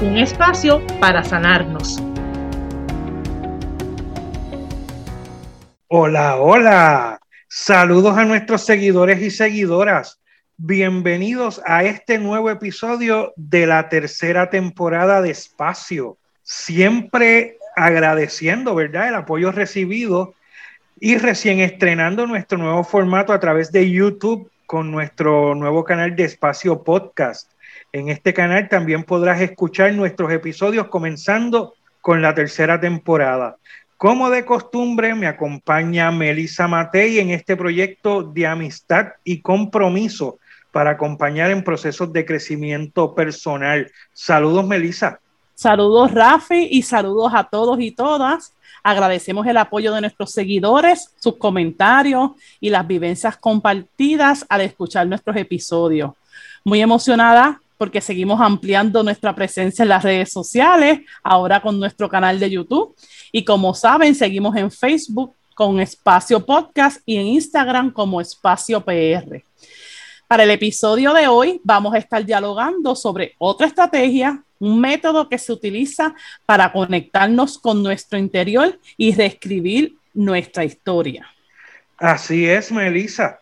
Un 0.00 0.16
espacio 0.16 0.80
para 1.00 1.24
sanarnos. 1.24 2.00
Hola, 5.88 6.36
hola. 6.36 7.20
Saludos 7.48 8.16
a 8.16 8.24
nuestros 8.24 8.64
seguidores 8.64 9.20
y 9.20 9.32
seguidoras. 9.32 10.20
Bienvenidos 10.56 11.60
a 11.66 11.82
este 11.82 12.18
nuevo 12.18 12.48
episodio 12.48 13.32
de 13.34 13.66
la 13.66 13.88
tercera 13.88 14.50
temporada 14.50 15.20
de 15.20 15.30
Espacio. 15.30 16.16
Siempre 16.44 17.58
agradeciendo, 17.74 18.76
¿verdad?, 18.76 19.08
el 19.08 19.16
apoyo 19.16 19.50
recibido 19.50 20.34
y 21.00 21.16
recién 21.16 21.58
estrenando 21.58 22.24
nuestro 22.28 22.56
nuevo 22.56 22.84
formato 22.84 23.32
a 23.32 23.40
través 23.40 23.72
de 23.72 23.90
YouTube 23.90 24.48
con 24.64 24.92
nuestro 24.92 25.56
nuevo 25.56 25.82
canal 25.82 26.14
de 26.14 26.22
Espacio 26.22 26.84
Podcast. 26.84 27.50
En 27.98 28.08
este 28.10 28.32
canal 28.32 28.68
también 28.68 29.02
podrás 29.02 29.40
escuchar 29.40 29.92
nuestros 29.92 30.30
episodios 30.32 30.86
comenzando 30.86 31.74
con 32.00 32.22
la 32.22 32.32
tercera 32.32 32.78
temporada. 32.80 33.56
Como 33.96 34.30
de 34.30 34.44
costumbre, 34.44 35.16
me 35.16 35.26
acompaña 35.26 36.12
Melissa 36.12 36.68
Matei 36.68 37.18
en 37.18 37.30
este 37.30 37.56
proyecto 37.56 38.22
de 38.22 38.46
amistad 38.46 39.08
y 39.24 39.40
compromiso 39.40 40.38
para 40.70 40.90
acompañar 40.90 41.50
en 41.50 41.64
procesos 41.64 42.12
de 42.12 42.24
crecimiento 42.24 43.16
personal. 43.16 43.90
Saludos, 44.12 44.64
Melissa. 44.64 45.18
Saludos, 45.56 46.12
Rafi, 46.12 46.68
y 46.70 46.82
saludos 46.82 47.32
a 47.34 47.42
todos 47.42 47.80
y 47.80 47.90
todas. 47.90 48.54
Agradecemos 48.84 49.44
el 49.48 49.56
apoyo 49.56 49.92
de 49.92 50.02
nuestros 50.02 50.30
seguidores, 50.30 51.12
sus 51.18 51.36
comentarios 51.36 52.30
y 52.60 52.70
las 52.70 52.86
vivencias 52.86 53.36
compartidas 53.36 54.46
al 54.48 54.60
escuchar 54.60 55.08
nuestros 55.08 55.34
episodios. 55.34 56.12
Muy 56.64 56.80
emocionada 56.80 57.60
porque 57.78 58.00
seguimos 58.00 58.40
ampliando 58.40 59.02
nuestra 59.02 59.34
presencia 59.34 59.84
en 59.84 59.88
las 59.88 60.02
redes 60.02 60.30
sociales, 60.30 61.00
ahora 61.22 61.62
con 61.62 61.78
nuestro 61.78 62.08
canal 62.08 62.38
de 62.38 62.50
YouTube. 62.50 62.94
Y 63.32 63.44
como 63.44 63.72
saben, 63.72 64.14
seguimos 64.14 64.56
en 64.56 64.70
Facebook 64.70 65.34
con 65.54 65.80
Espacio 65.80 66.44
Podcast 66.44 67.00
y 67.06 67.16
en 67.16 67.26
Instagram 67.28 67.92
como 67.92 68.20
Espacio 68.20 68.84
PR. 68.84 69.42
Para 70.26 70.42
el 70.42 70.50
episodio 70.50 71.14
de 71.14 71.26
hoy 71.26 71.60
vamos 71.64 71.94
a 71.94 71.98
estar 71.98 72.24
dialogando 72.24 72.94
sobre 72.94 73.34
otra 73.38 73.66
estrategia, 73.66 74.42
un 74.58 74.78
método 74.78 75.28
que 75.28 75.38
se 75.38 75.52
utiliza 75.52 76.14
para 76.44 76.70
conectarnos 76.70 77.58
con 77.58 77.82
nuestro 77.82 78.18
interior 78.18 78.78
y 78.96 79.14
reescribir 79.14 79.94
nuestra 80.12 80.64
historia. 80.64 81.26
Así 81.96 82.46
es, 82.46 82.70
Melissa. 82.70 83.40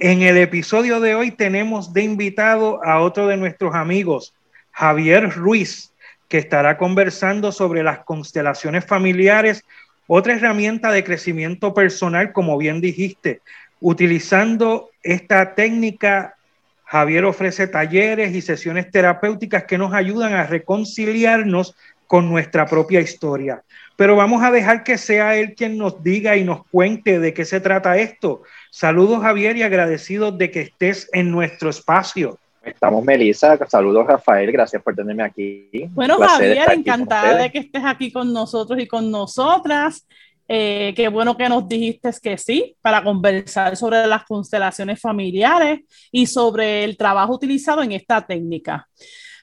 En 0.00 0.22
el 0.22 0.36
episodio 0.36 1.00
de 1.00 1.16
hoy 1.16 1.32
tenemos 1.32 1.92
de 1.92 2.02
invitado 2.02 2.80
a 2.84 3.00
otro 3.00 3.26
de 3.26 3.36
nuestros 3.36 3.74
amigos, 3.74 4.32
Javier 4.70 5.28
Ruiz, 5.28 5.92
que 6.28 6.38
estará 6.38 6.78
conversando 6.78 7.50
sobre 7.50 7.82
las 7.82 8.04
constelaciones 8.04 8.84
familiares, 8.84 9.64
otra 10.06 10.34
herramienta 10.34 10.92
de 10.92 11.02
crecimiento 11.02 11.74
personal, 11.74 12.32
como 12.32 12.56
bien 12.56 12.80
dijiste. 12.80 13.40
Utilizando 13.80 14.90
esta 15.02 15.56
técnica, 15.56 16.36
Javier 16.84 17.24
ofrece 17.24 17.66
talleres 17.66 18.36
y 18.36 18.40
sesiones 18.40 18.92
terapéuticas 18.92 19.64
que 19.64 19.78
nos 19.78 19.92
ayudan 19.92 20.32
a 20.32 20.46
reconciliarnos 20.46 21.74
con 22.06 22.30
nuestra 22.30 22.66
propia 22.66 23.00
historia. 23.00 23.64
Pero 23.98 24.14
vamos 24.14 24.44
a 24.44 24.52
dejar 24.52 24.84
que 24.84 24.96
sea 24.96 25.36
él 25.36 25.56
quien 25.56 25.76
nos 25.76 26.04
diga 26.04 26.36
y 26.36 26.44
nos 26.44 26.64
cuente 26.68 27.18
de 27.18 27.34
qué 27.34 27.44
se 27.44 27.58
trata 27.58 27.98
esto. 27.98 28.42
Saludos 28.70 29.20
Javier 29.22 29.56
y 29.56 29.64
agradecidos 29.64 30.38
de 30.38 30.52
que 30.52 30.60
estés 30.60 31.10
en 31.12 31.32
nuestro 31.32 31.68
espacio. 31.68 32.38
Estamos 32.62 33.04
Melissa, 33.04 33.58
saludos 33.66 34.06
Rafael, 34.06 34.52
gracias 34.52 34.80
por 34.84 34.94
tenerme 34.94 35.24
aquí. 35.24 35.68
Bueno 35.90 36.16
Javier, 36.16 36.70
encantada 36.70 37.38
de 37.42 37.50
que 37.50 37.58
estés 37.58 37.82
aquí 37.84 38.12
con 38.12 38.32
nosotros 38.32 38.78
y 38.78 38.86
con 38.86 39.10
nosotras. 39.10 40.06
Eh, 40.46 40.92
qué 40.94 41.08
bueno 41.08 41.36
que 41.36 41.48
nos 41.48 41.68
dijiste 41.68 42.08
que 42.22 42.38
sí, 42.38 42.76
para 42.80 43.02
conversar 43.02 43.76
sobre 43.76 44.06
las 44.06 44.24
constelaciones 44.26 45.00
familiares 45.00 45.80
y 46.12 46.24
sobre 46.26 46.84
el 46.84 46.96
trabajo 46.96 47.34
utilizado 47.34 47.82
en 47.82 47.90
esta 47.90 48.24
técnica. 48.24 48.86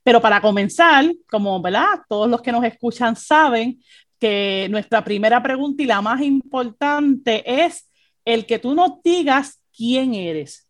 Pero 0.01 0.21
para 0.21 0.39
comenzar, 0.39 1.03
como 1.29 1.61
¿verdad? 1.61 1.99
todos 2.07 2.29
los 2.29 2.41
que 2.41 2.51
nos 2.51 2.63
escuchan 2.63 3.15
saben 3.15 3.81
que 4.19 4.67
nuestra 4.69 5.03
primera 5.03 5.41
pregunta 5.41 5.83
y 5.83 5.85
la 5.85 6.01
más 6.01 6.21
importante 6.21 7.43
es 7.45 7.89
el 8.23 8.45
que 8.45 8.59
tú 8.59 8.73
nos 8.73 9.01
digas 9.03 9.61
quién 9.75 10.13
eres. 10.13 10.67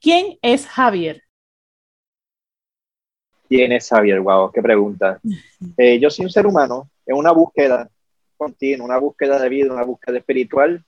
¿Quién 0.00 0.38
es 0.42 0.66
Javier? 0.66 1.22
¿Quién 3.48 3.72
es 3.72 3.88
Javier? 3.88 4.20
Wow, 4.20 4.50
qué 4.52 4.62
pregunta. 4.62 5.20
Eh, 5.78 5.98
yo 5.98 6.10
soy 6.10 6.26
un 6.26 6.30
ser 6.30 6.46
humano 6.46 6.90
en 7.06 7.16
una 7.16 7.32
búsqueda 7.32 7.88
continua, 8.36 8.84
una 8.84 8.98
búsqueda 8.98 9.38
de 9.38 9.48
vida, 9.48 9.72
una 9.72 9.84
búsqueda 9.84 10.18
espiritual. 10.18 10.84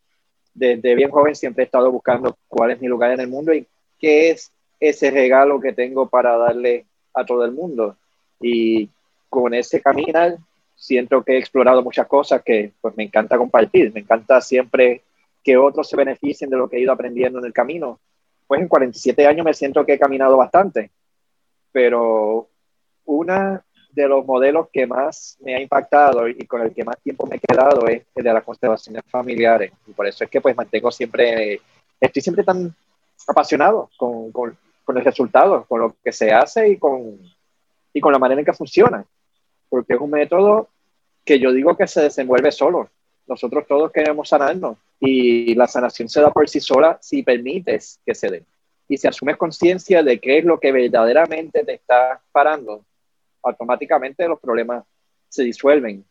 Desde 0.55 0.95
bien 0.95 1.11
joven 1.11 1.35
siempre 1.35 1.65
he 1.65 1.67
estado 1.67 1.91
buscando 1.91 2.37
cuál 2.47 2.73
es 2.73 2.81
mi 2.81 2.87
lugar 2.87 3.13
en 3.13 3.21
el 3.21 3.29
mundo 3.29 3.53
y 3.55 3.67
qué 3.99 4.31
es 4.31 4.53
ese 4.79 5.11
regalo 5.11 5.61
que 5.61 5.73
tengo 5.73 6.09
para 6.09 6.37
darle 6.37 6.87
a 7.15 7.25
todo 7.25 7.45
el 7.45 7.53
mundo. 7.53 7.97
Y 8.41 8.89
con 9.29 9.55
ese 9.55 9.81
caminar 9.81 10.39
siento 10.79 11.25
que 11.25 11.33
he 11.33 11.39
explorado 11.39 11.83
muchas 11.83 12.07
cosas 12.07 12.43
que 12.43 12.73
pues 12.81 12.97
me 12.97 13.03
encanta 13.03 13.37
compartir. 13.37 13.93
Me 13.93 14.01
encanta 14.01 14.41
siempre 14.41 15.03
que 15.43 15.57
otros 15.57 15.89
se 15.89 15.97
beneficien 15.97 16.49
de 16.49 16.57
lo 16.57 16.69
que 16.69 16.77
he 16.77 16.81
ido 16.81 16.93
aprendiendo 16.93 17.41
en 17.41 17.45
el 17.45 17.53
camino. 17.53 17.99
Pues 18.47 18.61
en 18.61 18.69
47 18.69 19.27
años 19.27 19.45
me 19.45 19.53
siento 19.53 19.85
que 19.85 19.95
he 19.95 19.99
caminado 19.99 20.37
bastante, 20.37 20.91
pero 21.73 22.49
una 23.05 23.63
de 23.91 24.09
los 24.09 24.25
modelos 24.25 24.69
que 24.73 24.87
más 24.87 25.37
me 25.41 25.57
ha 25.57 25.61
impactado 25.61 26.29
y 26.29 26.47
con 26.47 26.63
el 26.63 26.73
que 26.73 26.85
más 26.85 26.97
tiempo 27.03 27.27
me 27.27 27.37
he 27.37 27.41
quedado 27.41 27.89
es 27.89 28.05
el 28.15 28.25
de 28.25 28.33
las 28.33 28.45
constelaciones 28.45 29.03
familiares. 29.09 29.73
Y 29.87 29.93
por 29.93 30.07
eso 30.07 30.25
es 30.25 30.31
que 30.31 30.41
pues 30.41 30.57
mantengo 30.57 30.91
siempre, 30.91 31.61
estoy 32.01 32.23
siempre 32.23 32.45
tan 32.45 32.75
apasionado 33.27 33.91
con, 33.97 34.31
con, 34.31 34.57
con 34.85 34.97
el 34.97 35.05
resultado, 35.05 35.65
con 35.65 35.81
lo 35.81 35.97
que 36.03 36.13
se 36.13 36.33
hace 36.33 36.69
y 36.69 36.77
con, 36.79 37.19
y 37.93 38.01
con 38.01 38.13
la 38.13 38.19
manera 38.19 38.41
en 38.41 38.45
que 38.47 38.53
funciona. 38.53 39.05
Porque 39.69 39.95
es 39.95 40.01
un 40.01 40.11
método 40.11 40.69
que 41.25 41.39
yo 41.39 41.53
digo 41.53 41.77
que 41.77 41.87
se 41.87 42.03
desenvuelve 42.03 42.53
solo. 42.53 42.89
Nosotros 43.27 43.67
todos 43.67 43.93
queremos 43.93 44.29
sanarnos 44.29 44.79
y 44.99 45.55
la 45.55 45.67
sanación 45.67 46.09
se 46.09 46.21
da 46.21 46.31
por 46.31 46.49
sí 46.49 46.61
sola 46.61 46.99
si 47.01 47.23
permites 47.23 48.01
que 48.05 48.15
se 48.15 48.29
dé. 48.29 48.45
Y 48.89 48.97
si 48.97 49.07
asumes 49.07 49.37
conciencia 49.37 50.03
de 50.03 50.19
qué 50.19 50.39
es 50.39 50.45
lo 50.45 50.59
que 50.59 50.73
verdaderamente 50.73 51.63
te 51.65 51.75
está 51.75 52.21
parando, 52.33 52.85
automáticamente 53.43 54.27
los 54.27 54.41
problemas 54.41 54.85
se 55.29 55.43
disuelven 55.43 56.05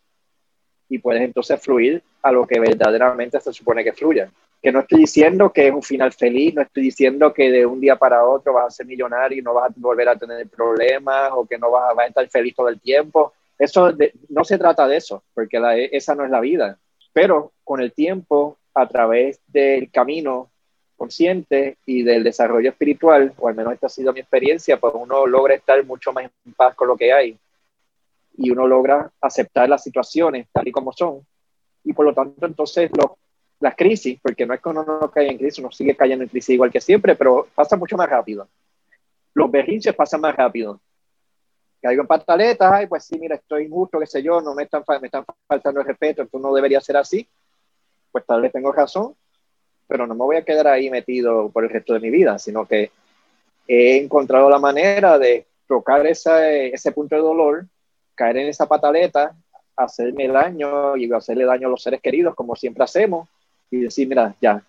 y 0.89 0.99
puedes 0.99 1.21
entonces 1.21 1.59
fluir 1.59 2.01
a 2.21 2.31
lo 2.31 2.45
que 2.45 2.59
verdaderamente 2.59 3.39
se 3.41 3.51
supone 3.51 3.83
que 3.83 3.93
fluya. 3.93 4.31
Que 4.61 4.71
no 4.71 4.79
estoy 4.79 4.99
diciendo 4.99 5.51
que 5.51 5.67
es 5.67 5.73
un 5.73 5.83
final 5.83 6.13
feliz, 6.13 6.53
no 6.53 6.61
estoy 6.61 6.83
diciendo 6.83 7.33
que 7.33 7.51
de 7.51 7.65
un 7.65 7.79
día 7.79 7.95
para 7.95 8.23
otro 8.23 8.53
vas 8.53 8.67
a 8.67 8.71
ser 8.71 8.85
millonario 8.85 9.39
y 9.39 9.41
no 9.41 9.53
vas 9.53 9.69
a 9.71 9.73
volver 9.75 10.09
a 10.09 10.15
tener 10.15 10.47
problemas 10.47 11.31
o 11.33 11.45
que 11.45 11.57
no 11.57 11.71
vas 11.71 11.91
a, 11.91 11.93
vas 11.93 12.05
a 12.05 12.09
estar 12.09 12.29
feliz 12.29 12.55
todo 12.55 12.69
el 12.69 12.79
tiempo. 12.79 13.33
Eso 13.57 13.91
no 14.29 14.43
se 14.43 14.57
trata 14.57 14.87
de 14.87 14.97
eso, 14.97 15.23
porque 15.33 15.59
esa 15.91 16.15
no 16.15 16.25
es 16.25 16.31
la 16.31 16.39
vida. 16.39 16.79
Pero 17.13 17.53
con 17.63 17.81
el 17.81 17.91
tiempo 17.93 18.57
a 18.73 18.87
través 18.87 19.41
del 19.47 19.89
camino 19.91 20.51
consciente 20.95 21.77
y 21.85 22.03
del 22.03 22.23
desarrollo 22.23 22.69
espiritual, 22.69 23.33
o 23.37 23.47
al 23.47 23.55
menos 23.55 23.73
esta 23.73 23.87
ha 23.87 23.89
sido 23.89 24.13
mi 24.13 24.19
experiencia, 24.19 24.79
pues 24.79 24.93
uno 24.95 25.25
logra 25.25 25.55
estar 25.55 25.83
mucho 25.85 26.11
más 26.11 26.25
en 26.45 26.53
paz 26.53 26.75
con 26.75 26.87
lo 26.87 26.97
que 26.97 27.13
hay 27.13 27.37
y 28.37 28.51
uno 28.51 28.67
logra 28.67 29.11
aceptar 29.19 29.67
las 29.67 29.83
situaciones 29.83 30.47
tal 30.51 30.67
y 30.67 30.71
como 30.71 30.93
son. 30.93 31.25
Y 31.83 31.93
por 31.93 32.05
lo 32.05 32.13
tanto, 32.13 32.45
entonces, 32.45 32.91
las 33.59 33.75
crisis, 33.75 34.19
porque 34.21 34.45
no 34.45 34.53
es 34.53 34.61
que 34.61 34.69
uno 34.69 34.83
no 34.83 35.09
caiga 35.09 35.31
en 35.31 35.37
crisis, 35.37 35.59
uno 35.59 35.71
sigue 35.71 35.95
cayendo 35.95 36.23
en 36.23 36.29
crisis 36.29 36.51
igual 36.51 36.71
que 36.71 36.81
siempre, 36.81 37.15
pero 37.15 37.47
pasa 37.55 37.75
mucho 37.75 37.97
más 37.97 38.09
rápido. 38.09 38.47
Los 39.33 39.49
berrinches 39.49 39.95
pasan 39.95 40.21
más 40.21 40.35
rápido. 40.35 40.79
Caigo 41.87 42.01
en 42.01 42.07
pataletas, 42.07 42.71
ay, 42.71 42.87
pues 42.87 43.05
sí, 43.05 43.17
mira, 43.17 43.35
estoy 43.35 43.63
injusto, 43.63 43.99
qué 43.99 44.05
sé 44.05 44.21
yo, 44.21 44.41
no 44.41 44.53
me 44.53 44.63
están, 44.63 44.83
me 45.01 45.07
están 45.07 45.23
faltando 45.47 45.79
el 45.79 45.87
respeto, 45.87 46.23
esto 46.23 46.37
no 46.39 46.53
debería 46.53 46.81
ser 46.81 46.97
así 46.97 47.27
pues 48.17 48.25
tal 48.25 48.41
vez 48.41 48.51
tengo 48.51 48.71
razón, 48.71 49.15
pero 49.87 50.07
no 50.07 50.15
me 50.15 50.23
voy 50.23 50.37
a 50.37 50.41
quedar 50.43 50.67
ahí 50.67 50.89
metido 50.89 51.49
por 51.49 51.63
el 51.63 51.69
resto 51.69 51.93
de 51.93 51.99
mi 51.99 52.09
vida, 52.09 52.39
sino 52.39 52.65
que 52.65 52.89
he 53.67 53.97
encontrado 53.97 54.49
la 54.49 54.57
manera 54.57 55.19
de 55.19 55.45
tocar 55.67 56.05
ese 56.07 56.91
punto 56.95 57.15
de 57.15 57.21
dolor 57.21 57.65
caer 58.15 58.37
en 58.37 58.47
esa 58.47 58.67
pataleta, 58.67 59.35
hacerme 59.75 60.27
daño 60.27 60.97
y 60.97 61.11
hacerle 61.13 61.45
daño 61.45 61.67
a 61.67 61.69
los 61.69 61.83
seres 61.83 62.01
queridos, 62.01 62.33
como 62.33 62.55
siempre 62.55 62.83
hacemos, 62.83 63.29
y 63.69 63.81
decir, 63.81 64.07
mira, 64.07 64.33
ya, 64.41 64.63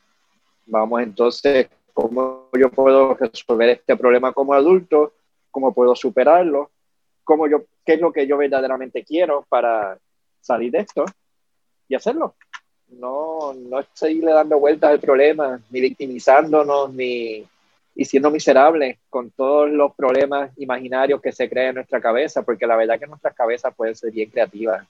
vamos 0.66 1.00
entonces, 1.00 1.68
¿cómo 1.94 2.50
yo 2.52 2.70
puedo 2.70 3.14
resolver 3.14 3.70
este 3.70 3.96
problema 3.96 4.34
como 4.34 4.52
adulto? 4.52 5.14
¿Cómo 5.50 5.72
puedo 5.72 5.96
superarlo? 5.96 6.70
¿Cómo 7.28 7.46
yo, 7.46 7.64
¿Qué 7.84 7.92
es 7.92 8.00
lo 8.00 8.10
que 8.10 8.26
yo 8.26 8.38
verdaderamente 8.38 9.04
quiero 9.04 9.44
para 9.50 9.98
salir 10.40 10.72
de 10.72 10.78
esto 10.78 11.04
y 11.86 11.94
hacerlo? 11.94 12.36
No, 12.88 13.52
no 13.52 13.84
seguirle 13.92 14.32
dando 14.32 14.58
vueltas 14.58 14.92
al 14.92 14.98
problema, 14.98 15.60
ni 15.68 15.82
victimizándonos, 15.82 16.94
ni 16.94 17.46
y 17.94 18.04
siendo 18.06 18.30
miserables 18.30 18.96
con 19.10 19.30
todos 19.32 19.68
los 19.68 19.94
problemas 19.94 20.52
imaginarios 20.56 21.20
que 21.20 21.32
se 21.32 21.50
crean 21.50 21.68
en 21.68 21.74
nuestra 21.74 22.00
cabeza, 22.00 22.44
porque 22.44 22.66
la 22.66 22.76
verdad 22.76 22.98
que 22.98 23.06
nuestras 23.06 23.34
cabezas 23.34 23.74
pueden 23.76 23.94
ser 23.94 24.10
bien 24.10 24.30
creativas. 24.30 24.86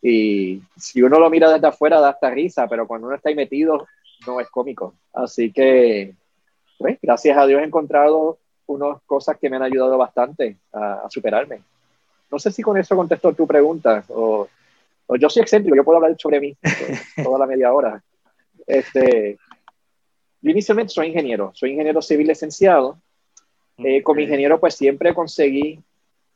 Y 0.00 0.62
si 0.78 1.02
uno 1.02 1.18
lo 1.18 1.28
mira 1.28 1.52
desde 1.52 1.66
afuera 1.66 2.00
da 2.00 2.08
hasta 2.08 2.30
risa, 2.30 2.66
pero 2.66 2.86
cuando 2.86 3.08
uno 3.08 3.16
está 3.16 3.28
ahí 3.28 3.34
metido 3.34 3.86
no 4.26 4.40
es 4.40 4.48
cómico. 4.48 4.94
Así 5.12 5.52
que, 5.52 6.14
pues, 6.78 6.96
gracias 7.02 7.36
a 7.36 7.44
Dios 7.46 7.60
he 7.60 7.64
encontrado 7.66 8.38
unas 8.68 9.02
cosas 9.02 9.36
que 9.38 9.50
me 9.50 9.56
han 9.56 9.64
ayudado 9.64 9.98
bastante 9.98 10.56
a, 10.72 11.06
superarme. 11.10 11.60
No 12.34 12.40
sé 12.40 12.50
si 12.50 12.62
con 12.62 12.76
eso 12.76 12.96
contesto 12.96 13.32
tu 13.32 13.46
pregunta, 13.46 14.04
o, 14.08 14.48
o 15.06 15.16
yo 15.16 15.30
soy 15.30 15.42
excéntrico, 15.42 15.76
yo 15.76 15.84
puedo 15.84 15.98
hablar 15.98 16.16
sobre 16.18 16.40
mí 16.40 16.56
toda 17.22 17.38
la 17.38 17.46
media 17.46 17.72
hora. 17.72 18.02
Este, 18.66 19.38
yo 20.42 20.50
inicialmente 20.50 20.92
soy 20.92 21.06
ingeniero, 21.06 21.52
soy 21.54 21.70
ingeniero 21.70 22.02
civil 22.02 22.26
licenciado. 22.26 22.98
Eh, 23.78 24.02
como 24.02 24.18
ingeniero, 24.18 24.58
pues 24.58 24.74
siempre 24.74 25.14
conseguí 25.14 25.78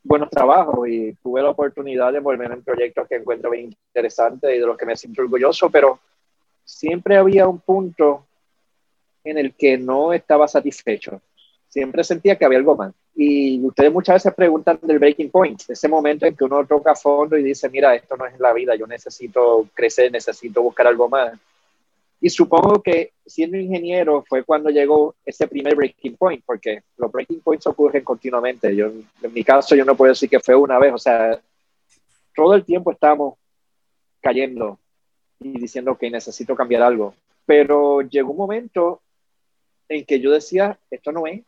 buenos 0.05 0.31
trabajos 0.31 0.89
y 0.89 1.15
tuve 1.15 1.43
la 1.43 1.50
oportunidad 1.50 2.12
de 2.12 2.21
volver 2.21 2.53
en 2.53 2.62
proyectos 2.62 3.09
que 3.09 3.17
encuentro 3.17 3.50
bien 3.50 3.77
interesantes 3.89 4.55
y 4.55 4.61
de 4.61 4.67
los 4.67 4.77
que 4.77 4.87
me 4.87 4.97
siento 4.97 5.23
orgulloso, 5.23 5.69
pero 5.69 5.99
siempre 6.65 7.17
había 7.17 7.49
un 7.49 7.59
punto 7.59 8.25
en 9.25 9.37
el 9.37 9.53
que 9.53 9.77
no 9.77 10.12
estaba 10.12 10.47
satisfecho. 10.47 11.21
Siempre 11.67 12.05
sentía 12.05 12.37
que 12.37 12.45
había 12.45 12.59
algo 12.59 12.77
más. 12.77 12.95
Y 13.20 13.61
ustedes 13.65 13.93
muchas 13.93 14.15
veces 14.15 14.32
preguntan 14.32 14.79
del 14.81 15.00
breaking 15.00 15.32
point, 15.32 15.61
ese 15.67 15.88
momento 15.88 16.25
en 16.25 16.37
que 16.37 16.44
uno 16.44 16.65
toca 16.65 16.94
fondo 16.94 17.37
y 17.37 17.43
dice, 17.43 17.69
mira, 17.69 17.93
esto 17.97 18.17
no 18.17 18.25
es 18.26 18.38
la 18.38 18.53
vida, 18.53 18.76
yo 18.76 18.87
necesito 18.87 19.67
crecer, 19.75 20.12
necesito 20.12 20.62
buscar 20.62 20.87
algo 20.87 21.09
más. 21.09 21.37
Y 22.20 22.31
supongo 22.31 22.81
que 22.81 23.15
siendo 23.26 23.56
ingeniero 23.56 24.25
fue 24.29 24.44
cuando 24.44 24.70
llegó 24.70 25.17
ese 25.26 25.49
primer 25.49 25.75
breaking 25.75 26.17
point, 26.17 26.44
porque 26.47 26.82
los 26.97 27.11
breaking 27.11 27.41
points 27.41 27.67
ocurren 27.67 28.05
continuamente. 28.05 28.76
Yo, 28.76 28.87
en 28.87 29.32
mi 29.32 29.43
caso, 29.43 29.75
yo 29.75 29.85
no 29.85 29.97
puedo 29.97 30.12
decir 30.12 30.31
que 30.31 30.38
fue 30.38 30.55
una 30.55 30.79
vez, 30.79 30.94
o 30.94 30.99
sea, 30.99 31.41
todo 32.37 32.55
el 32.55 32.64
tiempo 32.64 32.93
estamos 32.93 33.35
cayendo 34.21 34.79
y 35.41 35.59
diciendo 35.59 35.99
que 35.99 36.09
necesito 36.09 36.55
cambiar 36.55 36.82
algo. 36.82 37.17
Pero 37.44 38.00
llegó 38.03 38.31
un 38.31 38.37
momento 38.37 39.03
en 39.88 40.05
que 40.05 40.21
yo 40.21 40.31
decía, 40.31 40.79
esto 40.88 41.11
no 41.11 41.26
es. 41.26 41.43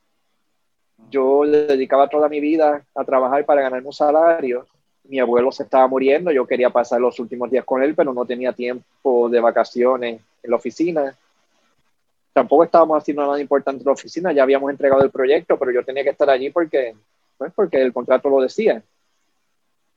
Yo 1.08 1.42
dedicaba 1.44 2.08
toda 2.08 2.28
mi 2.28 2.40
vida 2.40 2.84
a 2.94 3.04
trabajar 3.04 3.44
para 3.44 3.62
ganar 3.62 3.84
un 3.84 3.92
salario 3.92 4.66
mi 5.10 5.18
abuelo 5.18 5.50
se 5.50 5.64
estaba 5.64 5.88
muriendo, 5.88 6.30
yo 6.30 6.46
quería 6.46 6.70
pasar 6.70 7.00
los 7.00 7.18
últimos 7.18 7.50
días 7.50 7.64
con 7.64 7.82
él, 7.82 7.94
pero 7.96 8.14
no 8.14 8.24
tenía 8.24 8.52
tiempo 8.52 9.28
de 9.28 9.40
vacaciones 9.40 10.20
en 10.42 10.50
la 10.50 10.56
oficina. 10.56 11.18
Tampoco 12.32 12.62
estábamos 12.62 12.96
haciendo 12.98 13.26
nada 13.26 13.40
importante 13.40 13.82
en 13.82 13.86
la 13.86 13.92
oficina, 13.92 14.32
ya 14.32 14.44
habíamos 14.44 14.70
entregado 14.70 15.02
el 15.02 15.10
proyecto, 15.10 15.58
pero 15.58 15.72
yo 15.72 15.84
tenía 15.84 16.04
que 16.04 16.10
estar 16.10 16.30
allí 16.30 16.50
porque, 16.50 16.94
pues 17.36 17.52
porque 17.52 17.82
el 17.82 17.92
contrato 17.92 18.28
lo 18.30 18.40
decía. 18.40 18.82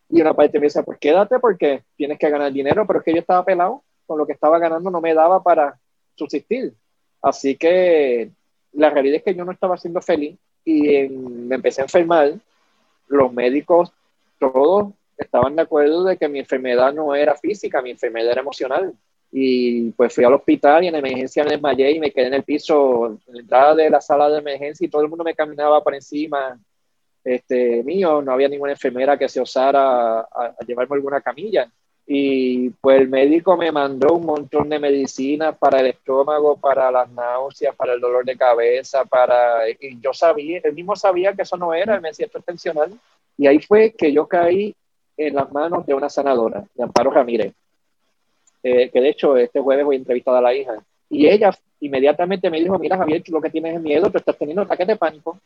Y 0.10 0.20
una 0.20 0.34
parte 0.34 0.60
me 0.60 0.66
dice, 0.66 0.82
pues 0.82 0.98
quédate 0.98 1.40
porque 1.40 1.84
tienes 1.96 2.18
que 2.18 2.30
ganar 2.32 2.52
dinero, 2.52 2.88
pero 2.88 3.00
es 3.00 3.06
que 3.06 3.14
yo 3.14 3.20
estaba 3.20 3.46
pelado, 3.46 3.84
con 4.08 4.18
lo 4.18 4.26
que 4.26 4.34
estaba 4.34 4.58
ganando 4.58 4.90
no 4.90 5.00
me 5.00 5.14
daba 5.14 5.44
para 5.44 5.80
subsistir. 6.16 6.74
Así 7.22 7.56
que 7.56 8.32
la 8.72 8.90
realidad 8.90 9.18
es 9.18 9.24
que 9.24 9.36
yo 9.36 9.46
no 9.46 9.52
estaba 9.52 9.78
siendo 9.78 10.02
feliz 10.02 10.38
y 10.66 11.08
me 11.10 11.56
empecé 11.56 11.82
a 11.82 11.86
enfermar. 11.86 12.34
Los 13.08 13.34
médicos 13.34 13.92
todos 14.40 14.94
estaban 15.18 15.56
de 15.56 15.62
acuerdo 15.62 16.04
de 16.04 16.18
que 16.18 16.28
mi 16.28 16.40
enfermedad 16.40 16.94
no 16.94 17.16
era 17.16 17.36
física, 17.36 17.82
mi 17.82 17.92
enfermedad 17.92 18.32
era 18.32 18.42
emocional. 18.42 18.94
Y 19.32 19.92
pues 19.92 20.14
fui 20.14 20.24
al 20.24 20.34
hospital 20.34 20.84
y 20.84 20.88
en 20.88 20.96
emergencia 20.96 21.44
me 21.44 21.52
desmayé 21.52 21.92
y 21.92 22.00
me 22.00 22.12
quedé 22.12 22.28
en 22.28 22.36
el 22.36 22.44
piso, 22.44 23.20
en 23.28 23.34
la 23.34 23.40
entrada 23.40 23.76
de 23.76 23.90
la 23.90 24.00
sala 24.00 24.30
de 24.30 24.40
emergencia 24.40 24.86
y 24.86 24.90
todo 24.90 25.02
el 25.02 25.10
mundo 25.10 25.24
me 25.24 25.34
caminaba 25.34 25.84
por 25.84 25.96
encima 25.96 26.60
este, 27.24 27.84
mío, 27.84 28.22
no 28.22 28.34
había 28.34 28.50
ninguna 28.50 28.74
enfermera 28.74 29.18
que 29.18 29.30
se 29.30 29.40
osara 29.40 30.20
a, 30.20 30.56
llevarme 30.68 30.96
alguna 30.96 31.22
camilla. 31.22 31.72
Y 32.06 32.70
pues 32.70 33.00
el 33.00 33.08
médico 33.08 33.56
me 33.56 33.72
mandó 33.72 34.16
un 34.16 34.26
montón 34.26 34.68
de 34.70 34.78
medicinas 34.78 35.58
para 35.58 35.80
el 35.80 35.88
estómago, 35.88 36.58
para 36.58 36.92
las 36.92 37.10
náuseas, 37.10 37.76
para 37.76 37.94
el 37.94 38.02
dolor 38.02 38.26
de 38.26 38.36
cabeza, 38.36 39.06
para... 39.06 39.70
Y 39.70 40.00
yo 40.02 40.14
sabía, 40.14 40.60
él 40.64 40.74
mismo 40.74 40.96
sabía 40.96 41.34
que 41.34 41.44
eso 41.44 41.56
no 41.56 41.74
era, 41.74 42.00
me 42.02 42.10
decía, 42.10 42.26
esto 42.26 42.40
es 42.40 42.46
tensional. 42.46 42.92
Y 43.38 43.48
ahí 43.48 43.60
fue 43.60 43.92
que 43.92 44.12
yo 44.12 44.28
caí 44.28 44.76
en 45.18 45.36
las 45.36 45.52
manos 45.52 45.86
de 45.86 45.94
una 45.94 46.10
sanadora, 46.10 46.66
de 46.74 46.84
Amparo 46.84 47.12
Ramírez, 47.12 47.54
eh, 48.64 48.90
que 48.90 49.02
de 49.02 49.10
hecho 49.10 49.38
este 49.38 49.60
jueves 49.60 49.86
voy 49.86 49.96
a 49.96 50.00
entrevistar 50.00 50.36
a 50.36 50.42
la 50.42 50.54
hija. 50.54 50.84
Y 51.10 51.28
ella 51.28 51.52
inmediatamente 51.80 52.50
me 52.50 52.60
dijo, 52.60 52.80
mira 52.80 52.98
Javier, 52.98 53.22
lo 53.30 53.42
que 53.42 53.50
tienes 53.50 53.76
es 53.76 53.82
miedo, 53.82 54.10
tú 54.10 54.18
estás 54.18 54.38
teniendo 54.38 54.64
ataques 54.64 54.88
de 54.88 54.96
pánico, 54.96 55.38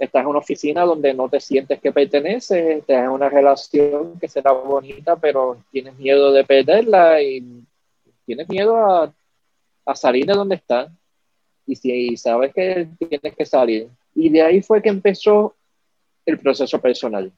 estás 0.00 0.22
en 0.22 0.28
una 0.28 0.38
oficina 0.38 0.82
donde 0.82 1.12
no 1.12 1.28
te 1.28 1.40
sientes 1.40 1.78
que 1.78 1.92
perteneces, 1.92 2.78
estás 2.78 3.04
en 3.04 3.10
una 3.10 3.28
relación 3.28 4.18
que 4.18 4.28
será 4.28 4.50
bonita, 4.50 5.16
pero 5.16 5.62
tienes 5.70 5.94
miedo 5.98 6.32
de 6.32 6.42
perderla 6.42 7.22
y 7.22 7.62
tienes 8.24 8.48
miedo 8.48 8.76
a, 8.78 9.12
salir 9.94 10.24
de 10.24 10.32
donde 10.32 10.54
estás. 10.54 10.90
Y 11.66 11.76
si 11.76 12.16
sabes 12.16 12.54
que 12.54 12.88
tienes 12.98 13.36
que 13.36 13.44
salir. 13.44 13.88
Y 14.14 14.30
de 14.30 14.40
ahí 14.40 14.62
fue 14.62 14.80
que 14.80 14.88
empezó 14.88 15.54
el 16.24 16.38
proceso 16.38 16.80
personal. 16.80 17.30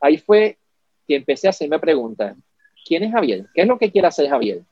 Ahí 0.00 0.18
fue 0.18 0.58
que 1.06 1.14
empecé 1.14 1.46
a 1.46 1.50
hacerme 1.50 1.78
preguntas. 1.78 2.36
¿Quién 2.84 3.04
es 3.04 3.12
Javier? 3.12 3.46
¿Qué 3.54 3.62
es 3.62 3.68
lo 3.68 3.78
que 3.78 3.90
quiere 3.92 4.08
hacer 4.08 4.28
Javier? 4.28 4.62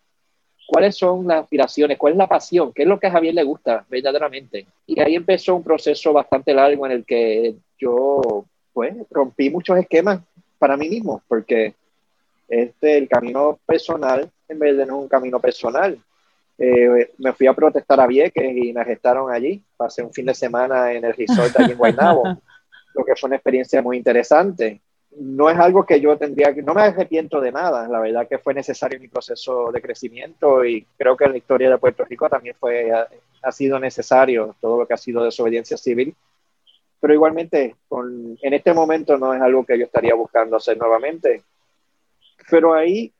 ¿Cuáles 0.70 0.98
son 0.98 1.26
las 1.26 1.44
aspiraciones? 1.44 1.96
¿Cuál 1.96 2.12
es 2.12 2.18
la 2.18 2.26
pasión? 2.26 2.74
¿Qué 2.74 2.82
es 2.82 2.88
lo 2.88 3.00
que 3.00 3.06
a 3.06 3.10
Javier 3.10 3.32
le 3.32 3.42
gusta 3.42 3.86
verdaderamente? 3.88 4.66
Y 4.86 5.00
ahí 5.00 5.14
empezó 5.14 5.56
un 5.56 5.64
proceso 5.64 6.12
bastante 6.12 6.52
largo 6.52 6.84
en 6.84 6.92
el 6.92 7.06
que 7.06 7.54
yo, 7.78 8.44
pues, 8.74 8.94
rompí 9.10 9.48
muchos 9.48 9.78
esquemas 9.78 10.20
para 10.58 10.76
mí 10.76 10.90
mismo, 10.90 11.22
porque 11.26 11.72
este, 12.46 12.98
el 12.98 13.08
camino 13.08 13.58
personal, 13.64 14.30
en 14.46 14.58
vez 14.58 14.76
de 14.76 14.84
no 14.84 14.98
un 14.98 15.08
camino 15.08 15.40
personal, 15.40 15.98
eh, 16.58 17.12
me 17.16 17.32
fui 17.32 17.46
a 17.46 17.54
protestar 17.54 17.98
a 18.00 18.06
Vieques 18.06 18.54
y 18.54 18.70
me 18.74 18.82
arrestaron 18.82 19.32
allí. 19.32 19.62
Pasé 19.74 20.02
un 20.02 20.12
fin 20.12 20.26
de 20.26 20.34
semana 20.34 20.92
en 20.92 21.02
el 21.02 21.14
resort 21.14 21.58
allí 21.58 21.72
en 21.72 21.78
Guaynabo. 21.78 22.24
lo 22.94 23.04
que 23.06 23.16
fue 23.16 23.28
una 23.28 23.36
experiencia 23.36 23.80
muy 23.80 23.96
interesante. 23.96 24.82
No 25.20 25.50
es 25.50 25.58
algo 25.58 25.84
que 25.84 26.00
yo 26.00 26.16
tendría 26.16 26.54
que, 26.54 26.62
no 26.62 26.74
me 26.74 26.82
arrepiento 26.82 27.40
de 27.40 27.50
nada, 27.50 27.88
la 27.88 28.00
verdad 28.00 28.28
que 28.28 28.38
fue 28.38 28.54
necesario 28.54 29.00
mi 29.00 29.08
proceso 29.08 29.72
de 29.72 29.82
crecimiento 29.82 30.64
y 30.64 30.86
creo 30.96 31.16
que 31.16 31.28
la 31.28 31.36
historia 31.36 31.70
de 31.70 31.78
Puerto 31.78 32.04
Rico 32.04 32.28
también 32.28 32.54
fue, 32.58 32.92
ha, 32.92 33.52
sido 33.52 33.80
necesario 33.80 34.54
todo 34.60 34.78
lo 34.78 34.86
que 34.86 34.94
ha 34.94 34.98
sido 34.98 35.24
desobediencia 35.24 35.76
civil, 35.76 36.14
pero 37.00 37.14
igualmente 37.14 37.76
con, 37.88 38.38
en 38.40 38.54
este 38.54 38.72
momento 38.72 39.16
no 39.16 39.34
es 39.34 39.40
algo 39.40 39.64
que 39.64 39.78
yo 39.78 39.86
estaría 39.86 40.14
buscando 40.14 40.56
hacer 40.56 40.78
nuevamente. 40.78 41.42
Pero 42.50 42.74
ahí 42.74 43.12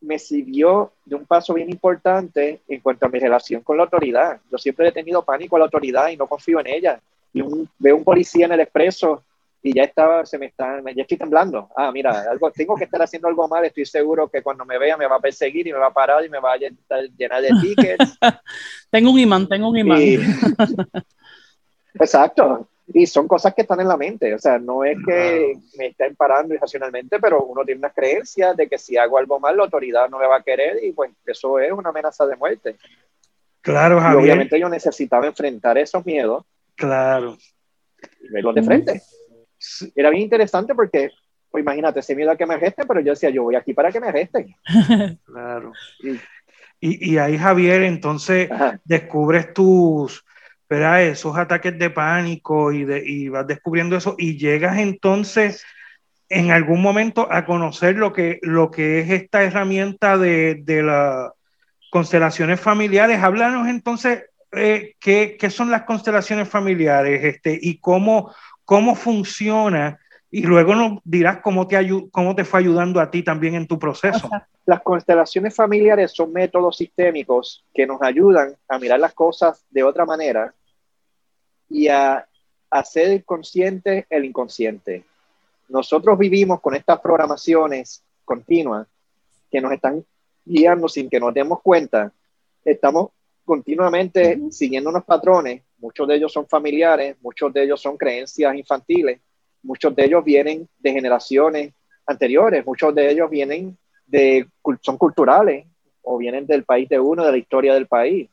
me 0.00 0.18
sirvió 0.18 0.92
de 1.04 1.16
un 1.16 1.26
paso 1.26 1.54
bien 1.54 1.70
importante 1.70 2.60
en 2.68 2.80
cuanto 2.80 3.06
a 3.06 3.08
mi 3.08 3.18
relación 3.18 3.62
con 3.62 3.76
la 3.76 3.84
autoridad. 3.84 4.40
Yo 4.50 4.58
siempre 4.58 4.88
he 4.88 4.92
tenido 4.92 5.24
pánico 5.24 5.56
a 5.56 5.60
la 5.60 5.64
autoridad 5.64 6.08
y 6.08 6.16
no 6.16 6.26
confío 6.26 6.60
en 6.60 6.68
ella 6.68 7.00
y 7.32 7.40
un, 7.40 7.68
veo 7.78 7.96
un 7.96 8.04
policía 8.04 8.46
en 8.46 8.52
el 8.52 8.60
expreso 8.60 9.22
y 9.62 9.74
ya 9.74 9.82
estaba, 9.82 10.24
se 10.24 10.38
me 10.38 10.46
está, 10.46 10.80
ya 10.94 11.02
estoy 11.02 11.16
temblando. 11.16 11.68
Ah, 11.76 11.90
mira, 11.90 12.24
algo, 12.30 12.50
tengo 12.50 12.76
que 12.76 12.84
estar 12.84 13.02
haciendo 13.02 13.28
algo 13.28 13.48
mal, 13.48 13.64
estoy 13.64 13.84
seguro 13.84 14.28
que 14.28 14.42
cuando 14.42 14.64
me 14.64 14.78
vea 14.78 14.96
me 14.96 15.06
va 15.06 15.16
a 15.16 15.20
perseguir 15.20 15.66
y 15.66 15.72
me 15.72 15.78
va 15.78 15.88
a 15.88 15.92
parar 15.92 16.24
y 16.24 16.28
me 16.28 16.38
va 16.38 16.52
a 16.52 16.56
llenar 16.56 17.42
de 17.42 17.50
tickets. 17.60 18.18
tengo 18.90 19.10
un 19.10 19.18
imán, 19.18 19.48
tengo 19.48 19.68
un 19.68 19.78
imán. 19.78 20.00
Exacto. 21.94 22.68
Y 22.90 23.06
son 23.06 23.28
cosas 23.28 23.52
que 23.52 23.62
están 23.62 23.80
en 23.80 23.88
la 23.88 23.98
mente, 23.98 24.32
o 24.32 24.38
sea, 24.38 24.58
no 24.58 24.82
es 24.82 24.96
que 25.06 25.58
me 25.76 25.88
estén 25.88 26.16
parando 26.16 26.54
irracionalmente, 26.54 27.18
pero 27.20 27.44
uno 27.44 27.62
tiene 27.62 27.80
una 27.80 27.90
creencia 27.90 28.54
de 28.54 28.66
que 28.66 28.78
si 28.78 28.96
hago 28.96 29.18
algo 29.18 29.38
mal, 29.38 29.58
la 29.58 29.64
autoridad 29.64 30.08
no 30.08 30.18
me 30.18 30.26
va 30.26 30.36
a 30.36 30.42
querer 30.42 30.82
y 30.82 30.92
pues 30.92 31.10
eso 31.26 31.58
es 31.58 31.70
una 31.70 31.90
amenaza 31.90 32.26
de 32.26 32.36
muerte. 32.36 32.76
Claro, 33.60 34.00
Javier. 34.00 34.22
obviamente 34.22 34.58
yo 34.58 34.70
necesitaba 34.70 35.26
enfrentar 35.26 35.76
esos 35.76 36.06
miedos 36.06 36.46
Claro. 36.76 37.36
verlo 38.30 38.52
de 38.52 38.62
frente. 38.62 39.02
Era 39.94 40.10
bien 40.10 40.22
interesante 40.22 40.74
porque, 40.74 41.10
pues 41.50 41.62
imagínate, 41.62 42.00
ese 42.00 42.14
miedo 42.14 42.30
a 42.30 42.36
que 42.36 42.46
me 42.46 42.54
arresten, 42.54 42.86
pero 42.86 43.00
yo 43.00 43.12
decía, 43.12 43.30
yo 43.30 43.42
voy 43.42 43.56
aquí 43.56 43.74
para 43.74 43.90
que 43.90 44.00
me 44.00 44.08
arresten. 44.08 44.54
claro. 45.24 45.72
Y, 46.80 47.12
y 47.12 47.18
ahí, 47.18 47.36
Javier, 47.36 47.82
entonces 47.82 48.48
descubres 48.84 49.52
tus, 49.52 50.24
¿verdad? 50.68 51.02
esos 51.02 51.36
ataques 51.36 51.78
de 51.78 51.90
pánico 51.90 52.72
y, 52.72 52.84
de, 52.84 53.02
y 53.04 53.28
vas 53.28 53.46
descubriendo 53.46 53.96
eso 53.96 54.14
y 54.18 54.36
llegas 54.36 54.78
entonces 54.78 55.64
en 56.28 56.50
algún 56.50 56.82
momento 56.82 57.26
a 57.30 57.46
conocer 57.46 57.96
lo 57.96 58.12
que, 58.12 58.38
lo 58.42 58.70
que 58.70 59.00
es 59.00 59.10
esta 59.10 59.42
herramienta 59.42 60.18
de, 60.18 60.56
de 60.62 60.82
las 60.82 61.32
constelaciones 61.90 62.60
familiares. 62.60 63.18
Háblanos 63.22 63.66
entonces 63.66 64.24
eh, 64.52 64.94
¿qué, 64.98 65.36
¿qué, 65.38 65.50
son 65.50 65.70
las 65.70 65.82
constelaciones 65.82 66.48
familiares 66.48 67.22
este, 67.22 67.58
y 67.60 67.78
cómo, 67.78 68.34
cómo 68.68 68.94
funciona. 68.94 69.98
Y 70.30 70.42
luego 70.42 70.74
nos 70.74 71.00
dirás 71.02 71.38
cómo 71.40 71.66
te, 71.66 71.78
cómo 72.10 72.34
te 72.34 72.44
fue 72.44 72.60
ayudando 72.60 73.00
a 73.00 73.10
ti 73.10 73.22
también 73.22 73.54
en 73.54 73.66
tu 73.66 73.78
proceso. 73.78 74.28
Las 74.66 74.82
constelaciones 74.82 75.56
familiares 75.56 76.12
son 76.14 76.34
métodos 76.34 76.76
sistémicos 76.76 77.64
que 77.72 77.86
nos 77.86 78.02
ayudan 78.02 78.54
a 78.68 78.78
mirar 78.78 79.00
las 79.00 79.14
cosas 79.14 79.64
de 79.70 79.82
otra 79.82 80.04
manera 80.04 80.52
y 81.70 81.88
a 81.88 82.28
hacer 82.68 83.24
consciente 83.24 84.06
el 84.10 84.26
inconsciente. 84.26 85.02
Nosotros 85.70 86.18
vivimos 86.18 86.60
con 86.60 86.74
estas 86.74 87.00
programaciones 87.00 88.04
continuas 88.26 88.86
que 89.50 89.62
nos 89.62 89.72
están 89.72 90.04
guiando 90.44 90.90
sin 90.90 91.08
que 91.08 91.18
nos 91.18 91.32
demos 91.32 91.62
cuenta. 91.62 92.12
Estamos 92.62 93.12
continuamente 93.46 94.38
siguiendo 94.50 94.90
unos 94.90 95.04
patrones, 95.04 95.62
muchos 95.78 96.06
de 96.08 96.16
ellos 96.16 96.32
son 96.32 96.46
familiares, 96.48 97.16
muchos 97.20 97.52
de 97.52 97.62
ellos 97.64 97.80
son 97.80 97.96
creencias 97.96 98.54
infantiles, 98.54 99.20
muchos 99.62 99.94
de 99.94 100.04
ellos 100.04 100.24
vienen 100.24 100.68
de 100.78 100.92
generaciones 100.92 101.72
anteriores, 102.06 102.64
muchos 102.64 102.94
de 102.94 103.10
ellos 103.10 103.30
vienen 103.30 103.76
de, 104.06 104.48
son 104.80 104.96
culturales 104.96 105.66
o 106.02 106.18
vienen 106.18 106.46
del 106.46 106.64
país 106.64 106.88
de 106.88 106.98
uno, 106.98 107.24
de 107.24 107.32
la 107.32 107.38
historia 107.38 107.74
del 107.74 107.86
país. 107.86 108.28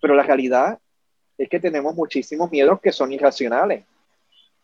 Pero 0.00 0.14
la 0.14 0.24
realidad 0.24 0.78
es 1.38 1.48
que 1.48 1.60
tenemos 1.60 1.94
muchísimos 1.94 2.50
miedos 2.50 2.80
que 2.80 2.92
son 2.92 3.12
irracionales. 3.12 3.84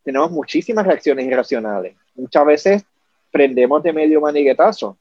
Tenemos 0.02 0.30
muchísimas 0.30 0.87
reacciones 0.87 1.26
irracionales. 1.26 1.97
Muchas 2.14 2.45
veces 2.45 2.85
prendemos 3.30 3.83
de 3.83 3.92
medio 3.92 4.21
maniguetazo 4.21 4.99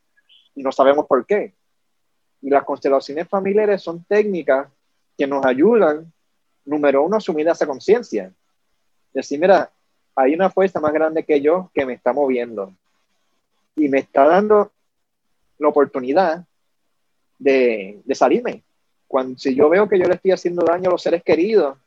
y 0.53 0.61
no 0.61 0.71
sabemos 0.71 1.05
por 1.07 1.25
qué. 1.25 1.53
Y 2.41 2.49
las 2.49 2.63
constelaciones 2.63 3.27
familiares 3.27 3.81
son 3.81 4.03
técnicas 4.03 4.67
que 5.17 5.25
nos 5.25 5.45
ayudan, 5.45 6.11
número 6.67 7.03
uno, 7.03 7.17
asumir 7.17 7.47
esa 7.47 7.65
conciencia. 7.65 8.31
Decir, 9.13 9.39
mira, 9.39 9.71
hay 10.15 10.33
una 10.33 10.49
fuerza 10.49 10.79
más 10.79 10.93
grande 10.93 11.23
que 11.23 11.41
yo 11.41 11.71
que 11.73 11.85
me 11.85 11.93
está 11.93 12.13
moviendo 12.13 12.73
y 13.75 13.89
me 13.89 13.99
está 13.99 14.27
dando 14.27 14.71
la 15.57 15.69
oportunidad 15.69 16.45
de, 17.39 18.01
de 18.03 18.15
salirme. 18.15 18.63
Cuando, 19.07 19.37
si 19.39 19.55
yo 19.55 19.69
veo 19.69 19.87
que 19.87 19.97
yo 19.97 20.05
le 20.05 20.15
estoy 20.15 20.31
haciendo 20.31 20.65
daño 20.65 20.89
a 20.89 20.91
los 20.93 21.01
seres 21.01 21.23
queridos, 21.23 21.77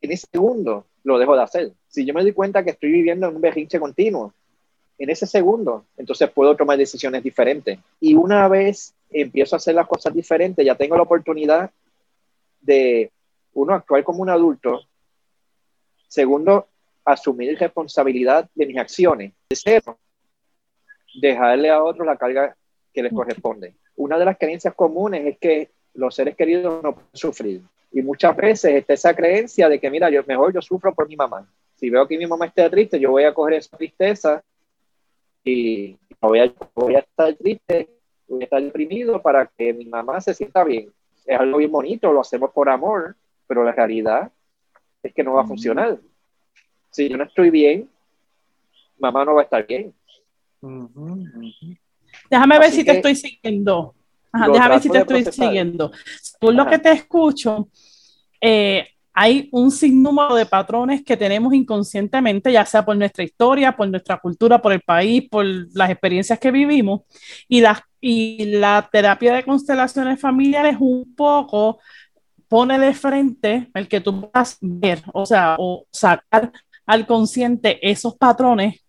en 0.00 0.12
ese 0.12 0.26
segundo 0.30 0.86
lo 1.02 1.18
dejo 1.18 1.34
de 1.34 1.42
hacer. 1.42 1.72
Si 1.88 2.04
yo 2.04 2.12
me 2.12 2.22
doy 2.22 2.32
cuenta 2.32 2.62
que 2.62 2.70
estoy 2.70 2.90
viviendo 2.92 3.28
en 3.28 3.36
un 3.36 3.40
berrinche 3.40 3.80
continuo, 3.80 4.34
en 4.98 5.10
ese 5.10 5.26
segundo, 5.26 5.84
entonces 5.96 6.30
puedo 6.30 6.54
tomar 6.56 6.78
decisiones 6.78 7.22
diferentes. 7.22 7.78
Y 8.00 8.14
una 8.14 8.48
vez 8.48 8.94
empiezo 9.10 9.56
a 9.56 9.58
hacer 9.58 9.74
las 9.74 9.86
cosas 9.86 10.14
diferentes, 10.14 10.64
ya 10.64 10.74
tengo 10.74 10.96
la 10.96 11.02
oportunidad 11.02 11.70
de, 12.60 13.10
uno, 13.54 13.74
actuar 13.74 14.04
como 14.04 14.22
un 14.22 14.30
adulto, 14.30 14.82
segundo, 16.08 16.68
asumir 17.04 17.58
responsabilidad 17.58 18.48
de 18.54 18.66
mis 18.66 18.78
acciones, 18.78 19.32
tercero, 19.48 19.98
dejarle 21.20 21.70
a 21.70 21.82
otros 21.82 22.06
la 22.06 22.16
carga 22.16 22.56
que 22.92 23.02
les 23.02 23.12
corresponde. 23.12 23.74
Una 23.96 24.18
de 24.18 24.24
las 24.24 24.38
creencias 24.38 24.74
comunes 24.74 25.26
es 25.26 25.38
que 25.38 25.70
los 25.94 26.14
seres 26.14 26.36
queridos 26.36 26.82
no 26.82 26.94
pueden 26.94 27.10
sufrir. 27.12 27.62
Y 27.92 28.02
muchas 28.02 28.36
veces 28.36 28.74
está 28.74 28.94
esa 28.94 29.14
creencia 29.14 29.68
de 29.68 29.78
que, 29.78 29.90
mira, 29.90 30.10
yo 30.10 30.22
mejor 30.26 30.52
yo 30.52 30.60
sufro 30.60 30.92
por 30.94 31.08
mi 31.08 31.14
mamá. 31.14 31.48
Si 31.76 31.90
veo 31.90 32.06
que 32.08 32.18
mi 32.18 32.26
mamá 32.26 32.46
está 32.46 32.68
triste, 32.68 32.98
yo 32.98 33.12
voy 33.12 33.24
a 33.24 33.34
coger 33.34 33.54
esa 33.54 33.76
tristeza 33.76 34.42
y 35.44 35.96
voy 36.20 36.40
a, 36.40 36.52
voy 36.74 36.96
a 36.96 37.00
estar 37.00 37.34
triste, 37.34 37.88
voy 38.26 38.42
a 38.42 38.44
estar 38.44 38.62
deprimido 38.62 39.22
para 39.22 39.46
que 39.46 39.72
mi 39.72 39.84
mamá 39.84 40.20
se 40.20 40.34
sienta 40.34 40.64
bien. 40.64 40.92
Es 41.24 41.38
algo 41.38 41.58
bien 41.58 41.70
bonito, 41.70 42.12
lo 42.12 42.20
hacemos 42.20 42.50
por 42.50 42.68
amor, 42.68 43.16
pero 43.46 43.64
la 43.64 43.72
realidad 43.72 44.30
es 45.02 45.12
que 45.12 45.22
no 45.22 45.34
va 45.34 45.42
a 45.42 45.46
funcionar. 45.46 45.98
Si 46.90 47.08
yo 47.08 47.16
no 47.16 47.24
estoy 47.24 47.50
bien, 47.50 47.88
mamá 48.98 49.24
no 49.24 49.34
va 49.34 49.42
a 49.42 49.44
estar 49.44 49.66
bien. 49.66 49.92
Déjame 52.30 52.58
ver 52.58 52.70
si 52.70 52.84
te 52.84 52.92
estoy 52.92 53.14
siguiendo. 53.14 53.94
déjame 54.32 54.68
ver 54.68 54.82
si 54.82 54.90
te 54.90 54.98
estoy 54.98 55.24
siguiendo. 55.24 55.92
Tú 56.40 56.52
lo 56.52 56.66
que 56.66 56.78
te 56.78 56.92
escucho, 56.92 57.68
eh, 58.40 58.86
hay 59.16 59.48
un 59.52 59.70
sinnúmero 59.70 60.34
de 60.34 60.44
patrones 60.44 61.04
que 61.04 61.16
tenemos 61.16 61.54
inconscientemente, 61.54 62.50
ya 62.50 62.66
sea 62.66 62.84
por 62.84 62.96
nuestra 62.96 63.22
historia, 63.22 63.76
por 63.76 63.88
nuestra 63.88 64.18
cultura, 64.18 64.60
por 64.60 64.72
el 64.72 64.80
país, 64.80 65.28
por 65.30 65.44
las 65.46 65.90
experiencias 65.90 66.38
que 66.40 66.50
vivimos. 66.50 67.02
Y 67.48 67.60
la, 67.60 67.86
y 68.00 68.44
la 68.46 68.88
terapia 68.90 69.34
de 69.34 69.44
constelaciones 69.44 70.20
familiares 70.20 70.76
un 70.80 71.14
poco 71.14 71.78
pone 72.54 72.78
de 72.78 72.94
frente 72.94 73.68
el 73.74 73.88
que 73.88 74.00
tú 74.00 74.30
puedas 74.30 74.58
ver, 74.60 75.02
o 75.12 75.26
sea, 75.26 75.56
o 75.58 75.86
sacar 75.90 76.52
al 76.86 77.04
consciente 77.04 77.80
esos 77.82 78.16
patrones, 78.16 78.80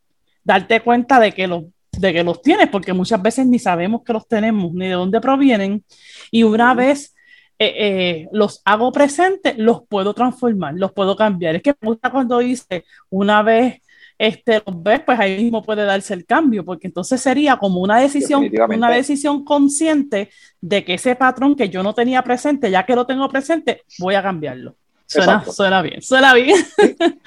darte 0.43 0.81
cuenta 0.81 1.19
de 1.19 1.31
que 1.31 1.47
los 1.47 1.63
de 1.91 2.13
que 2.13 2.23
los 2.23 2.43
tienes, 2.43 2.69
porque 2.69 2.93
muchas 2.93 3.19
veces 3.19 3.47
ni 3.47 3.57
sabemos 3.57 4.03
que 4.03 4.13
los 4.13 4.27
tenemos, 4.27 4.71
ni 4.71 4.85
de 4.85 4.93
dónde 4.93 5.19
provienen. 5.19 5.83
Y 6.29 6.43
una 6.43 6.75
vez 6.75 7.15
eh, 7.57 7.73
eh, 7.75 8.27
los 8.31 8.61
hago 8.65 8.91
presentes, 8.91 9.57
los 9.57 9.81
puedo 9.87 10.13
transformar, 10.13 10.75
los 10.75 10.91
puedo 10.93 11.15
cambiar. 11.15 11.55
Es 11.55 11.63
que 11.63 11.73
me 11.81 11.87
gusta 11.87 12.11
cuando 12.11 12.37
dice, 12.37 12.85
una 13.09 13.41
vez 13.41 13.81
este, 14.17 14.61
los 14.65 14.81
ves, 14.81 15.01
pues 15.01 15.19
ahí 15.19 15.43
mismo 15.43 15.61
puede 15.61 15.83
darse 15.83 16.13
el 16.13 16.25
cambio, 16.25 16.63
porque 16.63 16.87
entonces 16.87 17.19
sería 17.21 17.57
como 17.57 17.81
una 17.81 17.99
decisión, 17.99 18.49
una 18.69 18.89
decisión 18.89 19.43
consciente 19.43 20.29
de 20.61 20.85
que 20.85 20.93
ese 20.93 21.15
patrón 21.15 21.55
que 21.55 21.69
yo 21.69 21.83
no 21.83 21.93
tenía 21.93 22.21
presente, 22.23 22.71
ya 22.71 22.85
que 22.85 22.95
lo 22.95 23.05
tengo 23.05 23.27
presente, 23.29 23.83
voy 23.99 24.15
a 24.15 24.23
cambiarlo. 24.23 24.75
Suena, 25.05 25.43
suena 25.45 25.81
bien, 25.81 26.01
suena 26.01 26.33
bien. 26.33 26.55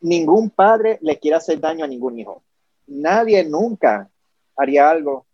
Ningún 0.00 0.50
padre 0.50 0.98
le 1.00 1.18
quiere 1.18 1.36
hacer 1.36 1.58
daño 1.58 1.84
a 1.84 1.88
ningún 1.88 2.18
hijo. 2.18 2.42
Nadie 2.86 3.44
nunca 3.44 4.08
haría 4.56 4.90
algo 4.90 5.26